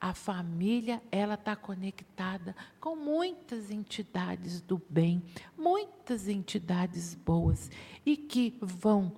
[0.00, 5.20] A família, ela está conectada com muitas entidades do bem,
[5.56, 7.68] muitas entidades boas,
[8.06, 9.12] e que vão,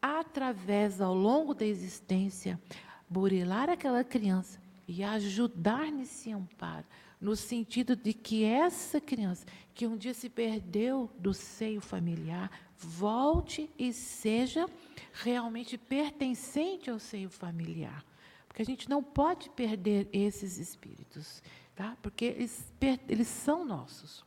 [0.00, 2.60] através, ao longo da existência,
[3.08, 6.84] burilar aquela criança e ajudar nesse amparo,
[7.20, 13.70] no sentido de que essa criança, que um dia se perdeu do seio familiar, volte
[13.78, 14.68] e seja
[15.12, 18.04] realmente pertencente ao seio familiar.
[18.46, 21.42] Porque a gente não pode perder esses espíritos,
[21.74, 21.96] tá?
[22.02, 22.72] porque eles,
[23.08, 24.24] eles são nossos.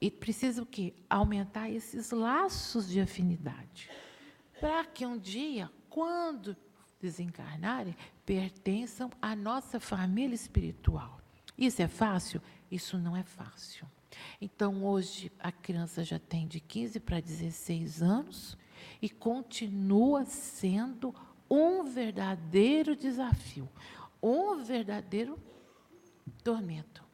[0.00, 0.94] E precisa o quê?
[1.08, 3.90] Aumentar esses laços de afinidade.
[4.58, 6.56] Para que um dia, quando
[7.00, 11.19] desencarnarem, pertençam à nossa família espiritual.
[11.60, 12.40] Isso é fácil?
[12.70, 13.86] Isso não é fácil.
[14.40, 18.56] Então, hoje, a criança já tem de 15 para 16 anos
[19.02, 21.14] e continua sendo
[21.50, 23.68] um verdadeiro desafio,
[24.22, 25.38] um verdadeiro
[26.42, 27.04] tormento.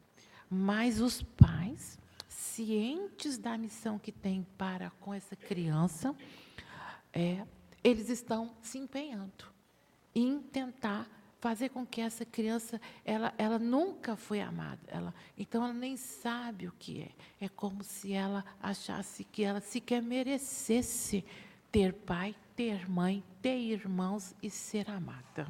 [0.49, 6.15] Mas os pais, cientes da missão que têm para com essa criança,
[7.11, 7.45] é,
[7.83, 9.45] eles estão se empenhando
[10.15, 11.07] em tentar
[11.39, 14.81] fazer com que essa criança ela, ela nunca foi amada.
[14.87, 17.45] Ela então ela nem sabe o que é.
[17.45, 21.23] É como se ela achasse que ela sequer merecesse
[21.71, 25.47] ter pai ter mãe, ter irmãos e ser amada.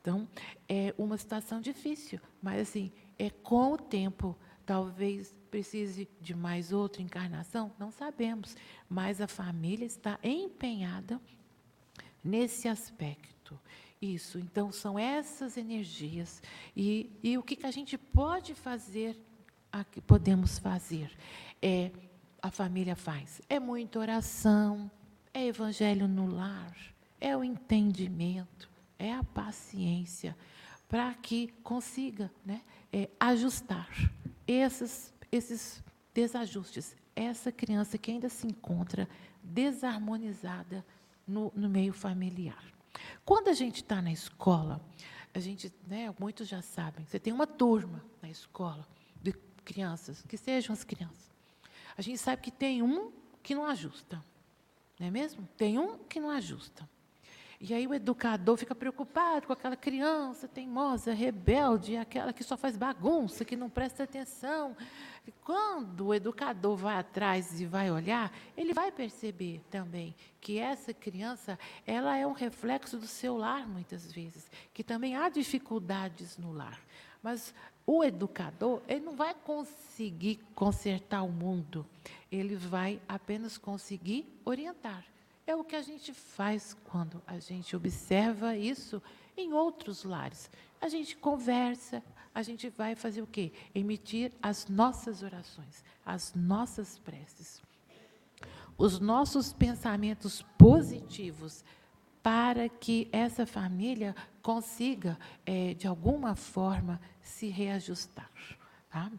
[0.00, 0.26] Então,
[0.66, 4.34] é uma situação difícil, mas assim, é com o tempo,
[4.64, 8.56] talvez precise de mais outra encarnação, não sabemos,
[8.88, 11.20] mas a família está empenhada
[12.22, 13.58] nesse aspecto.
[14.00, 16.40] Isso, então são essas energias.
[16.76, 19.16] E, e o que, que a gente pode fazer,
[19.90, 21.10] que podemos fazer?
[21.60, 21.90] É,
[22.40, 23.40] a família faz?
[23.48, 24.88] É muita oração,
[25.34, 26.76] é evangelho no lar,
[27.20, 30.36] é o entendimento, é a paciência,
[30.88, 32.62] para que consiga né,
[32.92, 33.88] é, ajustar
[34.46, 35.82] esses, esses
[36.14, 36.96] desajustes.
[37.14, 39.08] Essa criança que ainda se encontra
[39.42, 40.84] desarmonizada
[41.28, 42.64] no, no meio familiar.
[43.24, 44.80] Quando a gente está na escola,
[45.34, 48.86] a gente, né, muitos já sabem, você tem uma turma na escola
[49.22, 49.32] de
[49.64, 51.30] crianças, que sejam as crianças.
[51.96, 53.12] A gente sabe que tem um
[53.42, 54.22] que não ajusta,
[54.98, 55.46] não é mesmo?
[55.56, 56.88] Tem um que não ajusta.
[57.60, 62.76] E aí o educador fica preocupado com aquela criança teimosa, rebelde, aquela que só faz
[62.76, 64.76] bagunça, que não presta atenção.
[65.26, 70.94] E quando o educador vai atrás e vai olhar, ele vai perceber também que essa
[70.94, 76.52] criança, ela é um reflexo do seu lar muitas vezes, que também há dificuldades no
[76.52, 76.80] lar.
[77.20, 77.52] Mas
[77.84, 81.84] o educador, ele não vai conseguir consertar o mundo,
[82.30, 85.04] ele vai apenas conseguir orientar.
[85.48, 89.02] É o que a gente faz quando a gente observa isso
[89.34, 90.50] em outros lares.
[90.78, 92.02] A gente conversa,
[92.34, 93.50] a gente vai fazer o quê?
[93.74, 97.62] Emitir as nossas orações, as nossas preces.
[98.76, 101.64] Os nossos pensamentos positivos
[102.22, 108.30] para que essa família consiga, é, de alguma forma, se reajustar.
[108.90, 109.10] Tá?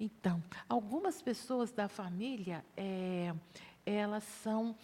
[0.00, 3.32] Então, algumas pessoas da família, é,
[3.86, 4.74] elas são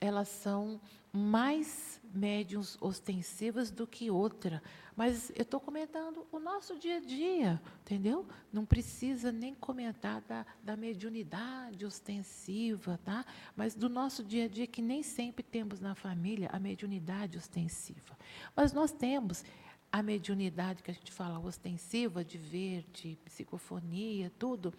[0.00, 0.80] elas são
[1.12, 4.62] mais médiums ostensivas do que outra.
[4.96, 8.26] Mas eu estou comentando o nosso dia a dia, entendeu?
[8.52, 13.24] Não precisa nem comentar da, da mediunidade ostensiva, tá?
[13.56, 18.16] Mas do nosso dia a dia, que nem sempre temos na família a mediunidade ostensiva.
[18.54, 19.44] Mas nós temos
[19.92, 24.72] a mediunidade que a gente fala ostensiva, de ver, de psicofonia, tudo,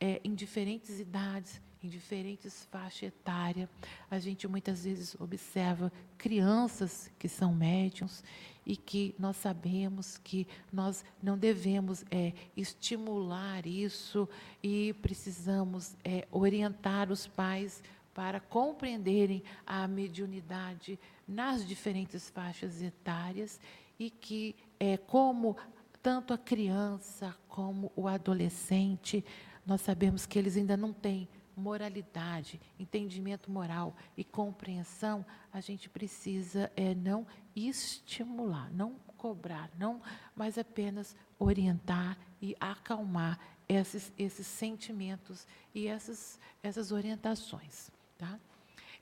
[0.00, 3.68] é, em diferentes idades, em diferentes faixas etárias.
[4.10, 8.24] A gente muitas vezes observa crianças que são médiums
[8.64, 14.26] e que nós sabemos que nós não devemos é, estimular isso
[14.62, 17.82] e precisamos é, orientar os pais
[18.14, 23.60] para compreenderem a mediunidade nas diferentes faixas etárias
[23.98, 25.54] e que, é, como
[26.02, 29.22] tanto a criança como o adolescente,
[29.66, 36.70] nós sabemos que eles ainda não têm moralidade, entendimento moral e compreensão, a gente precisa
[36.76, 40.02] é, não estimular, não cobrar, não,
[40.36, 43.38] mas apenas orientar e acalmar
[43.68, 47.90] esses, esses sentimentos e essas, essas orientações.
[48.18, 48.38] Tá?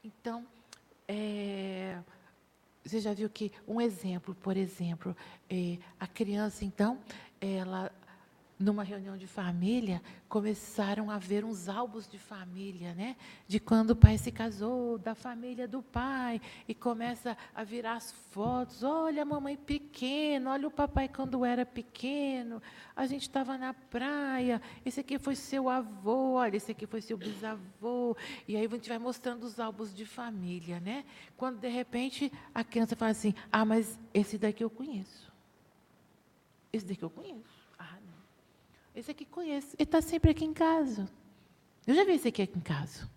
[0.05, 0.47] Então,
[1.09, 1.99] é,
[2.85, 5.17] você já viu que um exemplo, por exemplo,
[5.49, 6.99] é, a criança, então,
[7.41, 7.91] ela
[8.59, 13.17] numa reunião de família, começaram a ver uns álbuns de família, né?
[13.47, 18.13] De quando o pai se casou, da família do pai, e começa a virar as
[18.31, 18.83] fotos.
[18.83, 22.63] Olha a mamãe pequena, olha o papai quando era pequeno.
[22.95, 24.63] A gente estava na praia.
[24.85, 28.17] Esse aqui foi seu avô, olha, esse aqui foi seu bisavô.
[28.47, 31.05] E aí a gente vai mostrando os álbuns de família, né?
[31.37, 35.33] Quando de repente a criança fala assim: "Ah, mas esse daqui eu conheço.
[36.73, 37.62] Esse daqui eu conheço."
[38.95, 39.75] Esse aqui conheço.
[39.79, 41.09] Ele está sempre aqui em casa.
[41.87, 43.09] Eu já vi esse aqui, aqui em casa.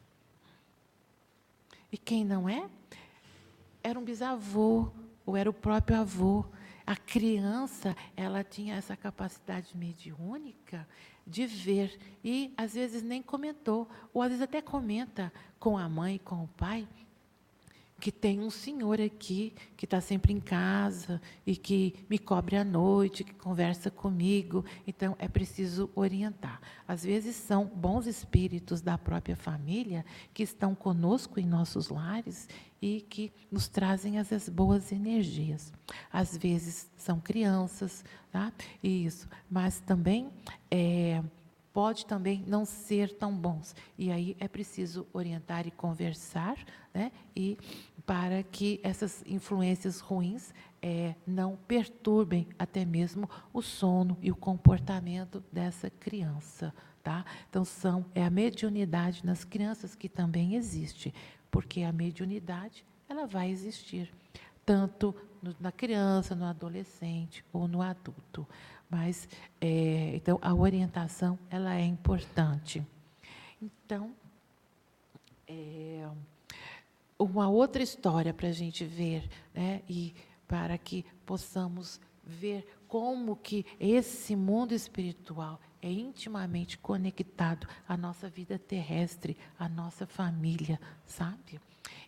[1.92, 2.68] E quem não é?
[3.84, 4.92] Era um bisavô,
[5.26, 6.46] ou era o próprio avô.
[6.86, 10.88] A criança, ela tinha essa capacidade mediúnica
[11.26, 12.00] de ver.
[12.24, 13.90] E, às vezes, nem comentou.
[14.14, 16.88] Ou, às vezes, até comenta com a mãe, com o pai,
[18.06, 22.64] que tem um senhor aqui que está sempre em casa e que me cobre à
[22.64, 24.64] noite, que conversa comigo.
[24.86, 26.62] Então, é preciso orientar.
[26.88, 32.48] Às vezes, são bons espíritos da própria família que estão conosco em nossos lares
[32.80, 35.74] e que nos trazem as boas energias.
[36.14, 38.54] Às vezes, são crianças, tá?
[38.84, 39.28] Isso.
[39.50, 40.30] Mas também.
[40.70, 41.24] É,
[41.76, 43.76] pode também não ser tão bons.
[43.98, 46.56] E aí é preciso orientar e conversar,
[46.94, 47.12] né?
[47.36, 47.58] E
[48.06, 55.44] para que essas influências ruins é, não perturbem até mesmo o sono e o comportamento
[55.52, 56.74] dessa criança.
[57.02, 57.26] Tá?
[57.50, 61.14] Então, são, é a mediunidade nas crianças que também existe,
[61.50, 64.12] porque a mediunidade ela vai existir
[64.66, 68.48] tanto no, na criança, no adolescente ou no adulto.
[68.90, 69.28] Mas,
[69.62, 72.86] é, então, a orientação, ela é importante.
[73.62, 74.14] Então,
[75.48, 76.08] é,
[77.18, 80.14] uma outra história para a gente ver, né, e
[80.48, 88.58] para que possamos ver como que esse mundo espiritual é intimamente conectado à nossa vida
[88.58, 91.60] terrestre, à nossa família, sabe?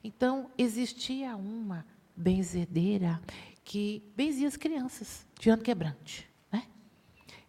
[0.03, 1.85] Então, existia uma
[2.15, 3.21] benzedeira
[3.63, 6.27] que benzia as crianças de ano quebrante.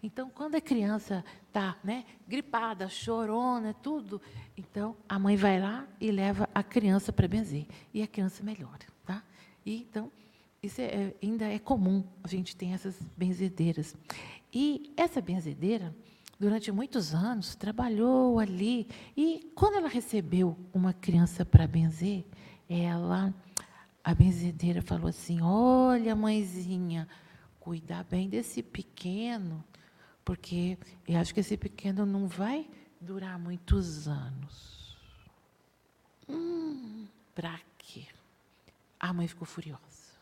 [0.02, 4.20] Então, quando a criança está né, gripada, chorona, tudo,
[4.56, 7.66] então a mãe vai lá e leva a criança para benzer.
[7.92, 8.86] E a criança melhora.
[9.04, 9.24] Tá?
[9.66, 10.10] E, então,
[10.62, 13.96] isso é, ainda é comum, a gente tem essas benzedeiras.
[14.52, 15.94] E essa benzedeira,
[16.38, 18.88] durante muitos anos, trabalhou ali.
[19.16, 22.24] E quando ela recebeu uma criança para benzer,
[22.68, 23.34] ela,
[24.02, 27.08] a benzedeira falou assim: Olha, mãezinha,
[27.60, 29.64] cuida bem desse pequeno,
[30.28, 30.76] porque
[31.06, 32.68] eu acho que esse pequeno não vai
[33.00, 34.94] durar muitos anos.
[36.28, 38.06] Hum, para quê?
[39.00, 40.12] A mãe ficou furiosa.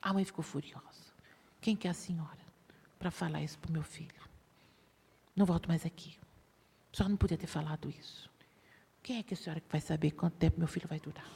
[0.00, 1.12] A mãe ficou furiosa.
[1.60, 2.38] Quem que é a senhora
[3.00, 4.22] para falar isso para o meu filho?
[5.34, 6.16] Não volto mais aqui.
[6.92, 8.30] Só não podia ter falado isso.
[9.02, 11.28] Quem é que a senhora que vai saber quanto tempo meu filho vai durar?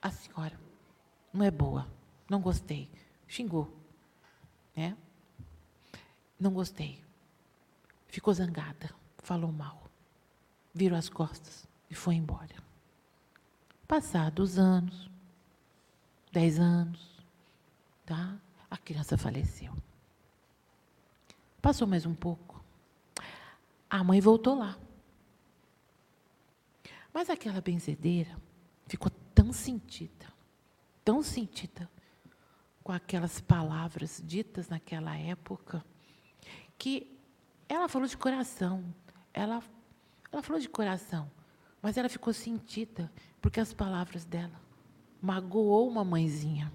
[0.00, 0.56] A senhora
[1.32, 1.88] não é boa.
[2.28, 2.88] Não gostei.
[3.26, 3.68] Xingou.
[4.76, 4.96] Né?
[6.40, 7.04] Não gostei.
[8.08, 8.90] Ficou zangada.
[9.18, 9.84] Falou mal.
[10.74, 12.54] Virou as costas e foi embora.
[13.86, 15.10] Passados anos,
[16.32, 17.20] dez anos,
[18.06, 18.38] tá?
[18.70, 19.76] A criança faleceu.
[21.60, 22.64] Passou mais um pouco.
[23.90, 24.78] A mãe voltou lá.
[27.12, 28.40] Mas aquela benzedeira
[28.86, 30.32] ficou tão sentida,
[31.04, 31.90] tão sentida
[32.82, 35.84] com aquelas palavras ditas naquela época,
[36.80, 37.14] que
[37.68, 38.82] ela falou de coração.
[39.34, 39.62] Ela,
[40.32, 41.30] ela falou de coração,
[41.82, 44.58] mas ela ficou sentida porque as palavras dela
[45.20, 46.72] magoou uma mãezinha.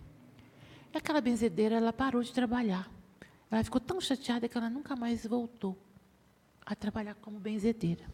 [0.93, 2.89] E aquela benzedeira, ela parou de trabalhar.
[3.49, 5.76] Ela ficou tão chateada que ela nunca mais voltou
[6.64, 8.06] a trabalhar como benzedeira.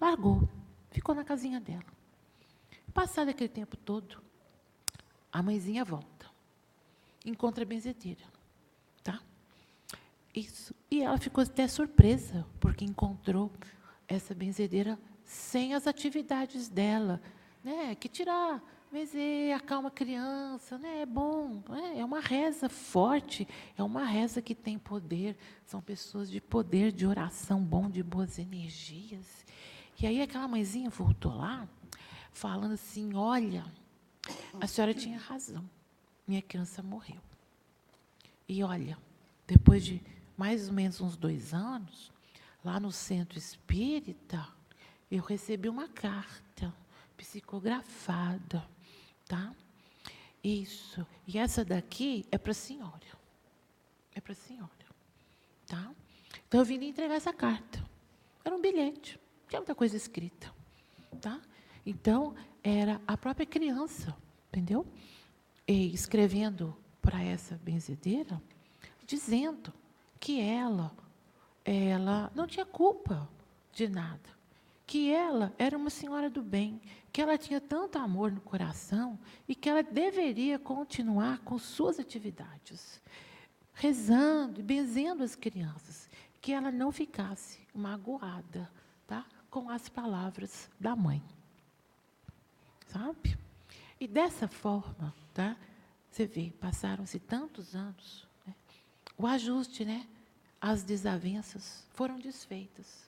[0.00, 0.48] Largou,
[0.90, 1.86] ficou na casinha dela.
[2.92, 4.20] Passado aquele tempo todo,
[5.32, 6.26] a mãezinha volta.
[7.24, 8.24] Encontra a benzedeira.
[10.34, 10.74] Isso.
[10.90, 13.50] E ela ficou até surpresa, porque encontrou
[14.06, 17.20] essa benzedeira sem as atividades dela.
[17.62, 17.94] Né?
[17.94, 18.62] Que tirar,
[18.92, 21.02] benzer, acalma a criança, né?
[21.02, 21.62] é bom.
[21.68, 21.98] Né?
[21.98, 25.36] É uma reza forte, é uma reza que tem poder.
[25.66, 29.44] São pessoas de poder, de oração bom, de boas energias.
[30.00, 31.68] E aí aquela mãezinha voltou lá
[32.32, 33.64] falando assim: olha,
[34.60, 35.68] a senhora tinha razão,
[36.26, 37.20] minha criança morreu.
[38.48, 38.96] E olha,
[39.46, 40.02] depois de
[40.40, 42.10] mais ou menos uns dois anos,
[42.64, 44.48] lá no centro espírita,
[45.10, 46.74] eu recebi uma carta
[47.14, 48.66] psicografada,
[49.28, 49.54] tá?
[50.42, 51.06] Isso.
[51.26, 53.20] E essa daqui é para a senhora.
[54.14, 54.70] É para a senhora,
[55.66, 55.92] tá?
[56.48, 57.84] Então eu vim entregar essa carta.
[58.42, 60.50] Era um bilhete, tinha muita coisa escrita,
[61.20, 61.38] tá?
[61.84, 62.34] Então,
[62.64, 64.16] era a própria criança,
[64.48, 64.86] entendeu?
[65.68, 68.42] E escrevendo para essa benzedeira,
[69.06, 69.70] dizendo
[70.20, 70.92] que ela,
[71.64, 73.28] ela não tinha culpa
[73.72, 74.28] de nada,
[74.86, 76.80] que ela era uma senhora do bem,
[77.12, 79.18] que ela tinha tanto amor no coração
[79.48, 83.00] e que ela deveria continuar com suas atividades,
[83.72, 86.08] rezando e benzendo as crianças,
[86.40, 88.70] que ela não ficasse magoada,
[89.06, 89.24] tá?
[89.50, 91.22] Com as palavras da mãe
[92.90, 93.38] sabe?
[93.98, 95.56] E dessa forma, tá?
[96.10, 98.26] Você vê, passaram-se tantos anos.
[99.20, 100.06] O ajuste, né?
[100.58, 103.06] As desavenças foram desfeitas.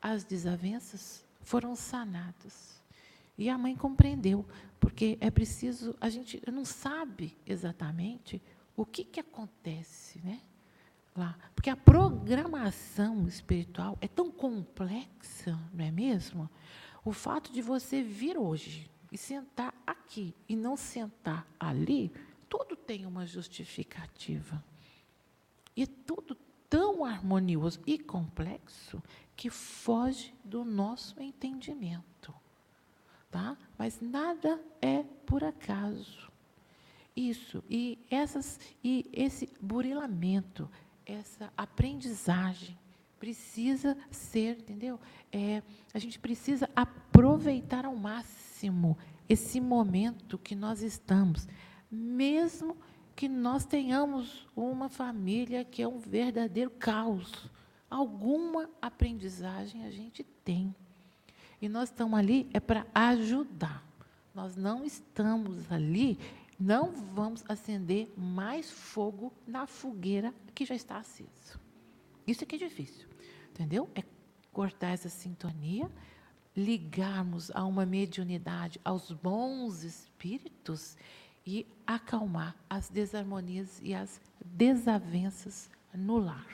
[0.00, 2.82] As desavenças foram sanadas.
[3.36, 4.46] E a mãe compreendeu,
[4.80, 8.40] porque é preciso, a gente não sabe exatamente
[8.74, 10.40] o que, que acontece, né?
[11.14, 11.38] Lá.
[11.54, 16.48] Porque a programação espiritual é tão complexa, não é mesmo?
[17.04, 22.10] O fato de você vir hoje e sentar aqui e não sentar ali,
[22.48, 24.71] tudo tem uma justificativa.
[25.76, 26.36] E é tudo
[26.68, 29.02] tão harmonioso e complexo
[29.36, 32.34] que foge do nosso entendimento.
[33.30, 33.56] Tá?
[33.78, 36.30] Mas nada é por acaso.
[37.14, 40.68] Isso, e, essas, e esse burilamento,
[41.04, 42.78] essa aprendizagem,
[43.18, 44.98] precisa ser, entendeu?
[45.30, 45.62] É,
[45.94, 48.98] a gente precisa aproveitar ao máximo
[49.28, 51.46] esse momento que nós estamos
[51.92, 52.76] mesmo
[53.28, 57.50] nós tenhamos uma família que é um verdadeiro caos.
[57.90, 60.74] Alguma aprendizagem a gente tem.
[61.60, 63.86] E nós estamos ali é para ajudar.
[64.34, 66.18] Nós não estamos ali,
[66.58, 71.60] não vamos acender mais fogo na fogueira que já está acesa.
[72.26, 73.06] Isso aqui é difícil,
[73.50, 73.90] entendeu?
[73.94, 74.02] É
[74.52, 75.90] cortar essa sintonia,
[76.56, 80.96] ligarmos a uma mediunidade, aos bons espíritos
[81.46, 86.46] e acalmar as desarmonias e as desavenças no lar,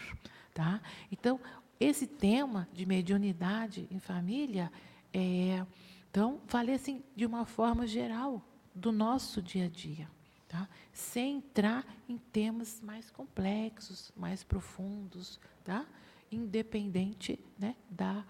[0.55, 0.81] tá?
[1.11, 1.41] Então,
[1.79, 4.73] esse tema de mediunidade em família
[5.13, 5.65] é,
[6.11, 8.43] então, falei assim de uma forma geral
[8.75, 10.11] do nosso dia a dia,
[10.49, 10.69] tá?
[10.93, 15.87] Sem entrar em temas mais complexos, mais profundos, tá?
[16.31, 18.25] Independente, né, da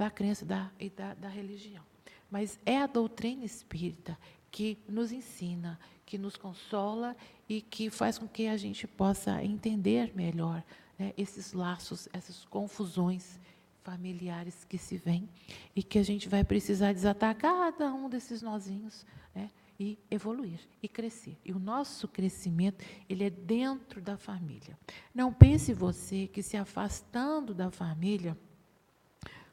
[0.00, 1.84] da crença da, e da, da religião.
[2.30, 4.16] Mas é a doutrina espírita
[4.50, 7.16] que nos ensina, que nos consola
[7.48, 10.62] e que faz com que a gente possa entender melhor
[10.98, 13.38] né, esses laços, essas confusões
[13.82, 15.28] familiares que se vêm
[15.74, 20.88] e que a gente vai precisar desatar cada um desses nozinhos né, e evoluir e
[20.88, 21.38] crescer.
[21.44, 24.78] E o nosso crescimento ele é dentro da família.
[25.14, 28.36] Não pense você que se afastando da família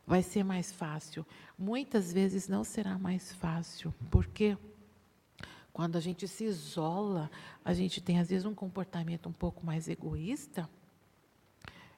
[0.05, 1.25] vai ser mais fácil.
[1.57, 4.57] Muitas vezes não será mais fácil, porque
[5.77, 7.29] quando a gente se isola,
[7.63, 10.67] a gente tem às vezes um comportamento um pouco mais egoísta,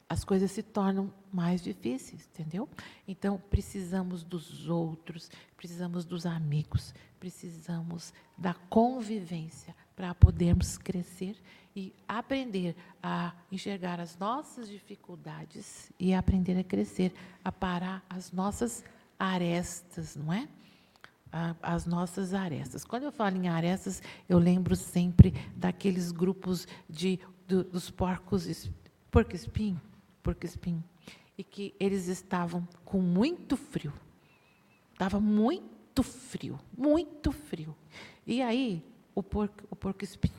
[0.10, 2.68] as coisas se tornam mais difíceis, entendeu?
[3.08, 11.38] Então, precisamos dos outros, precisamos dos amigos, precisamos da convivência para podermos crescer
[11.74, 17.14] e aprender a enxergar as nossas dificuldades e aprender a crescer,
[17.46, 18.84] a parar as nossas
[19.18, 20.50] arestas, não é?
[21.32, 22.84] As nossas arestas.
[22.84, 28.70] Quando eu falo em arestas, eu lembro sempre daqueles grupos de, do, dos porcos,
[29.12, 29.80] porco espinho,
[30.24, 30.84] porco espinho,
[31.38, 33.94] e que eles estavam com muito frio.
[34.92, 37.76] Estava muito frio, muito frio.
[38.26, 40.34] E aí, o porco, o porco espinho,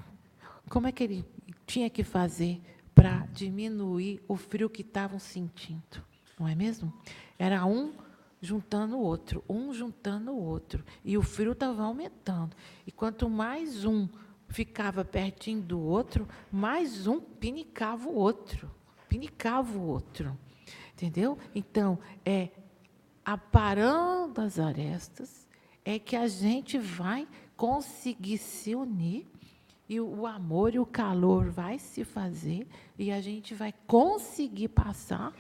[0.69, 1.25] como é que ele
[1.67, 2.61] tinha que fazer
[2.95, 6.05] para diminuir o frio que estavam sentindo?
[6.39, 6.93] Não é mesmo?
[7.39, 7.93] Era um
[8.41, 10.85] juntando o outro, um juntando o outro.
[11.05, 12.57] E o frio estava aumentando.
[12.87, 14.09] E quanto mais um
[14.49, 18.71] ficava pertinho do outro, mais um pinicava o outro
[19.11, 20.39] pinicava o outro.
[20.95, 21.37] Entendeu?
[21.53, 22.51] Então, é
[23.25, 25.49] aparando as arestas,
[25.85, 29.27] é que a gente vai conseguir se unir
[29.89, 32.67] e o amor e o calor vai se fazer
[32.97, 35.35] e a gente vai conseguir passar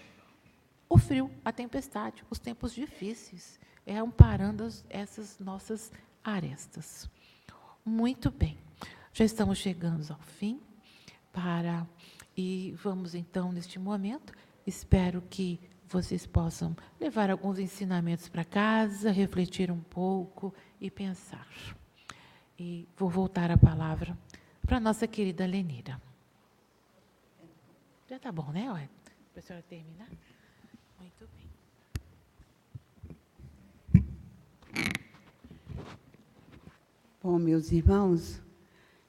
[0.90, 3.60] o frio, a tempestade, os tempos difíceis.
[3.86, 5.90] É amparando essas nossas
[6.22, 7.08] arestas.
[7.84, 8.58] Muito bem.
[9.12, 10.60] Já estamos chegando ao fim
[11.32, 11.86] para
[12.36, 14.32] e vamos então, neste momento,
[14.66, 21.46] espero que vocês possam levar alguns ensinamentos para casa, refletir um pouco e pensar.
[22.58, 24.18] E vou voltar a palavra
[24.66, 26.00] para nossa querida Lenira.
[28.08, 28.66] Já está bom, né?
[29.32, 30.08] Para a senhora terminar?
[31.00, 31.48] Muito bem.
[37.22, 38.42] Bom, meus irmãos,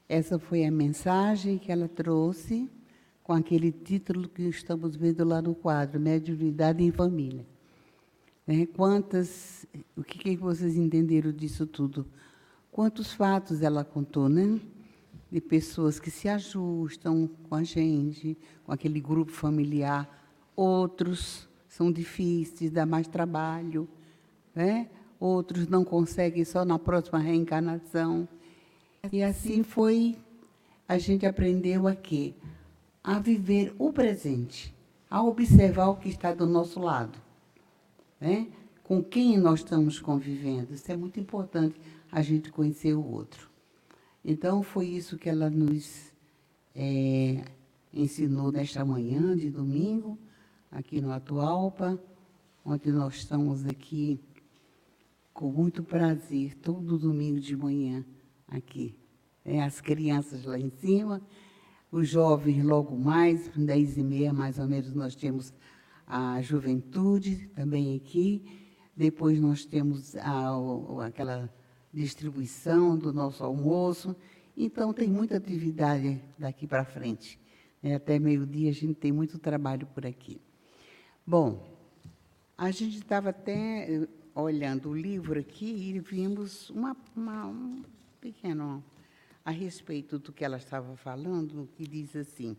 [0.08, 2.70] essa foi a mensagem que ela trouxe
[3.22, 7.46] com aquele título que estamos vendo lá no quadro, Mediunidade em Família.
[8.48, 8.66] Né?
[8.68, 12.08] Quantas, o que, que vocês entenderam disso tudo?
[12.72, 14.62] Quantos fatos ela contou, né?
[15.30, 20.10] De pessoas que se ajustam com a gente, com aquele grupo familiar.
[20.56, 23.88] Outros são difíceis, dá mais trabalho,
[24.54, 24.90] né?
[25.18, 28.28] Outros não conseguem só na próxima reencarnação.
[29.10, 30.18] E assim foi,
[30.86, 32.36] a gente aprendeu aqui
[33.02, 34.76] a viver o presente,
[35.10, 37.18] a observar o que está do nosso lado,
[38.20, 38.48] né?
[38.84, 40.74] com quem nós estamos convivendo.
[40.74, 41.80] Isso é muito importante,
[42.12, 43.50] a gente conhecer o outro.
[44.26, 46.12] Então, foi isso que ela nos
[46.76, 47.46] é,
[47.94, 50.20] ensinou nesta manhã de domingo,
[50.72, 52.02] aqui no Atualpa,
[52.64, 54.20] onde nós estamos aqui
[55.34, 58.06] com muito prazer, todo domingo de manhã
[58.48, 58.96] aqui.
[59.44, 61.22] É, as crianças lá em cima
[61.92, 65.54] os jovens logo mais, dez e meia mais ou menos, nós temos
[66.08, 68.44] a juventude também aqui.
[68.96, 70.52] Depois nós temos a,
[71.06, 71.54] aquela
[71.94, 74.16] distribuição do nosso almoço.
[74.56, 77.38] Então tem muita atividade daqui para frente.
[77.84, 80.40] É, até meio-dia a gente tem muito trabalho por aqui.
[81.26, 81.64] Bom,
[82.58, 87.84] a gente estava até eh, olhando o livro aqui e vimos uma, uma um
[88.20, 88.84] pequeno
[89.46, 92.58] a respeito do que ela estava falando, que diz assim: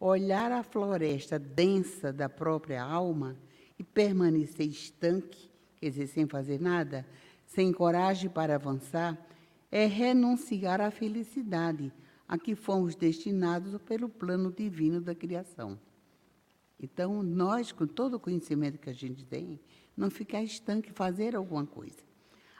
[0.00, 3.36] olhar a floresta densa da própria alma
[3.78, 5.48] e permanecer estanque,
[5.80, 7.06] quer dizer, sem fazer nada,
[7.46, 9.16] sem coragem para avançar,
[9.70, 11.92] é renunciar à felicidade
[12.26, 15.78] a que fomos destinados pelo plano divino da criação.
[16.82, 19.60] Então, nós, com todo o conhecimento que a gente tem,
[19.96, 22.02] não ficar estanque, fazer alguma coisa.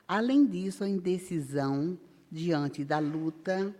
[0.06, 1.98] Além disso, a indecisão
[2.30, 3.74] diante da luta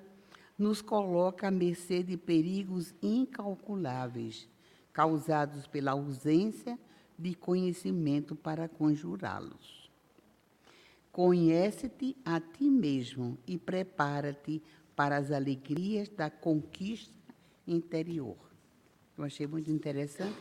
[0.59, 4.49] nos coloca à mercê de perigos incalculáveis,
[4.93, 6.78] causados pela ausência
[7.16, 9.90] de conhecimento para conjurá-los.
[11.12, 14.62] Conhece-te a ti mesmo e prepara-te
[14.97, 17.34] para as alegrias da conquista
[17.66, 18.51] interior.
[19.22, 20.36] Eu achei muito interessante.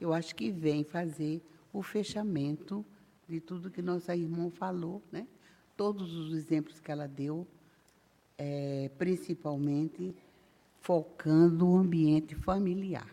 [0.00, 1.40] Eu acho que vem fazer
[1.72, 2.84] o fechamento
[3.28, 5.28] de tudo que nossa irmã falou, né?
[5.76, 7.46] Todos os exemplos que ela deu
[8.36, 10.12] é, principalmente
[10.80, 13.06] focando o ambiente familiar.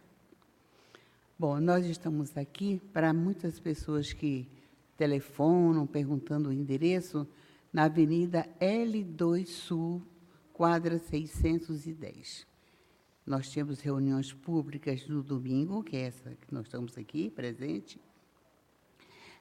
[1.37, 4.47] Bom, nós estamos aqui para muitas pessoas que
[4.97, 7.27] telefonam perguntando o endereço
[7.71, 10.01] na Avenida L2 Sul,
[10.51, 12.50] quadra 610.
[13.25, 17.99] Nós temos reuniões públicas no domingo, que é essa que nós estamos aqui presente.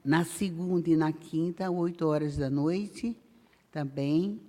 [0.05, 3.17] Na segunda e na quinta, 8 horas da noite,
[3.71, 4.41] também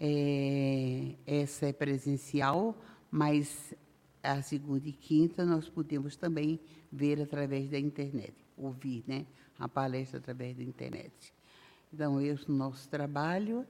[0.00, 2.76] é, essa é presencial,
[3.10, 3.74] mas
[4.22, 6.60] a segunda e quinta nós podemos também
[6.90, 9.26] ver através da internet, ouvir né,
[9.58, 11.32] a palestra através da internet.
[11.92, 13.66] Então, esse é o nosso trabalho.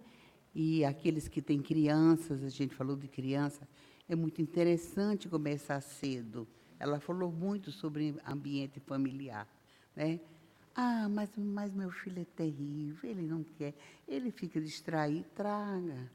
[0.54, 3.68] E aqueles que têm crianças, a gente falou de criança,
[4.08, 6.46] é muito interessante começar cedo.
[6.78, 9.48] Ela falou muito sobre ambiente familiar.
[9.94, 10.20] Né?
[10.74, 13.74] Ah, mas, mas meu filho é terrível, ele não quer,
[14.06, 16.10] ele fica distraído, traga.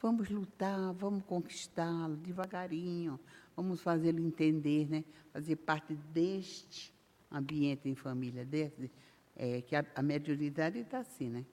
[0.00, 3.18] Vamos lutar, vamos conquistá-lo devagarinho,
[3.56, 5.04] vamos fazê-lo entender, né?
[5.32, 6.92] fazer parte deste
[7.30, 8.90] ambiente em família, desse,
[9.34, 11.46] é, que a, a mediunidade está assim, né?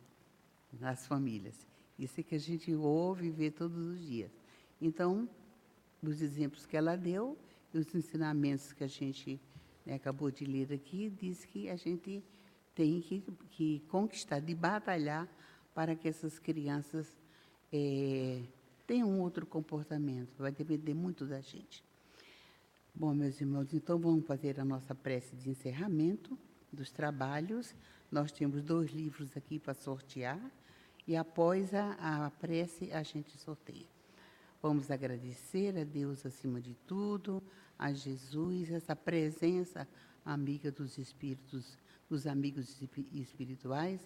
[0.80, 1.66] nas famílias.
[1.98, 4.32] Isso é que a gente ouve e vê todos os dias.
[4.82, 5.30] Então,
[6.02, 7.38] os exemplos que ela deu
[7.74, 9.39] e os ensinamentos que a gente
[9.86, 12.24] né, acabou de ler aqui, diz que a gente
[12.74, 15.28] tem que, que conquistar, de batalhar
[15.74, 17.08] para que essas crianças
[17.72, 18.41] é,
[18.88, 20.38] tenham um outro comportamento.
[20.38, 21.84] Vai depender muito da gente.
[22.93, 26.38] Bom, meus irmãos, então vamos fazer a nossa prece de encerramento
[26.72, 27.76] dos trabalhos.
[28.12, 30.39] Nós temos dois livros aqui para sortear
[31.08, 33.99] e após a, a prece a gente sorteia.
[34.62, 37.41] Vamos agradecer a Deus acima de tudo,
[37.78, 39.88] a Jesus, essa presença
[40.26, 41.78] amiga dos espíritos
[42.10, 42.82] os amigos
[43.14, 44.01] espirituais,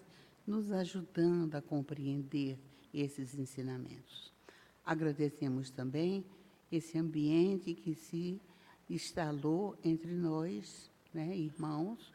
[0.46, 2.58] nos ajudando a compreender
[2.92, 4.32] esses ensinamentos.
[4.84, 6.24] Agradecemos também
[6.70, 8.40] esse ambiente que se
[8.90, 12.12] instalou entre nós, né, irmãos,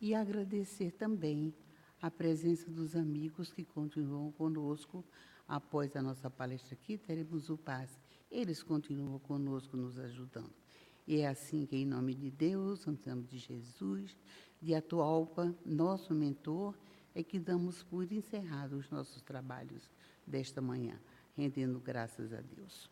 [0.00, 1.52] e agradecer também
[2.00, 5.04] a presença dos amigos que continuam conosco.
[5.48, 7.98] Após a nossa palestra aqui, teremos o paz.
[8.30, 10.52] Eles continuam conosco, nos ajudando.
[11.06, 14.14] E é assim que, em nome de Deus, em nome de Jesus,
[14.60, 16.74] de Atualpa, nosso mentor,
[17.14, 19.90] é que damos por encerrados os nossos trabalhos
[20.26, 21.00] desta manhã,
[21.34, 22.90] rendendo graças a Deus.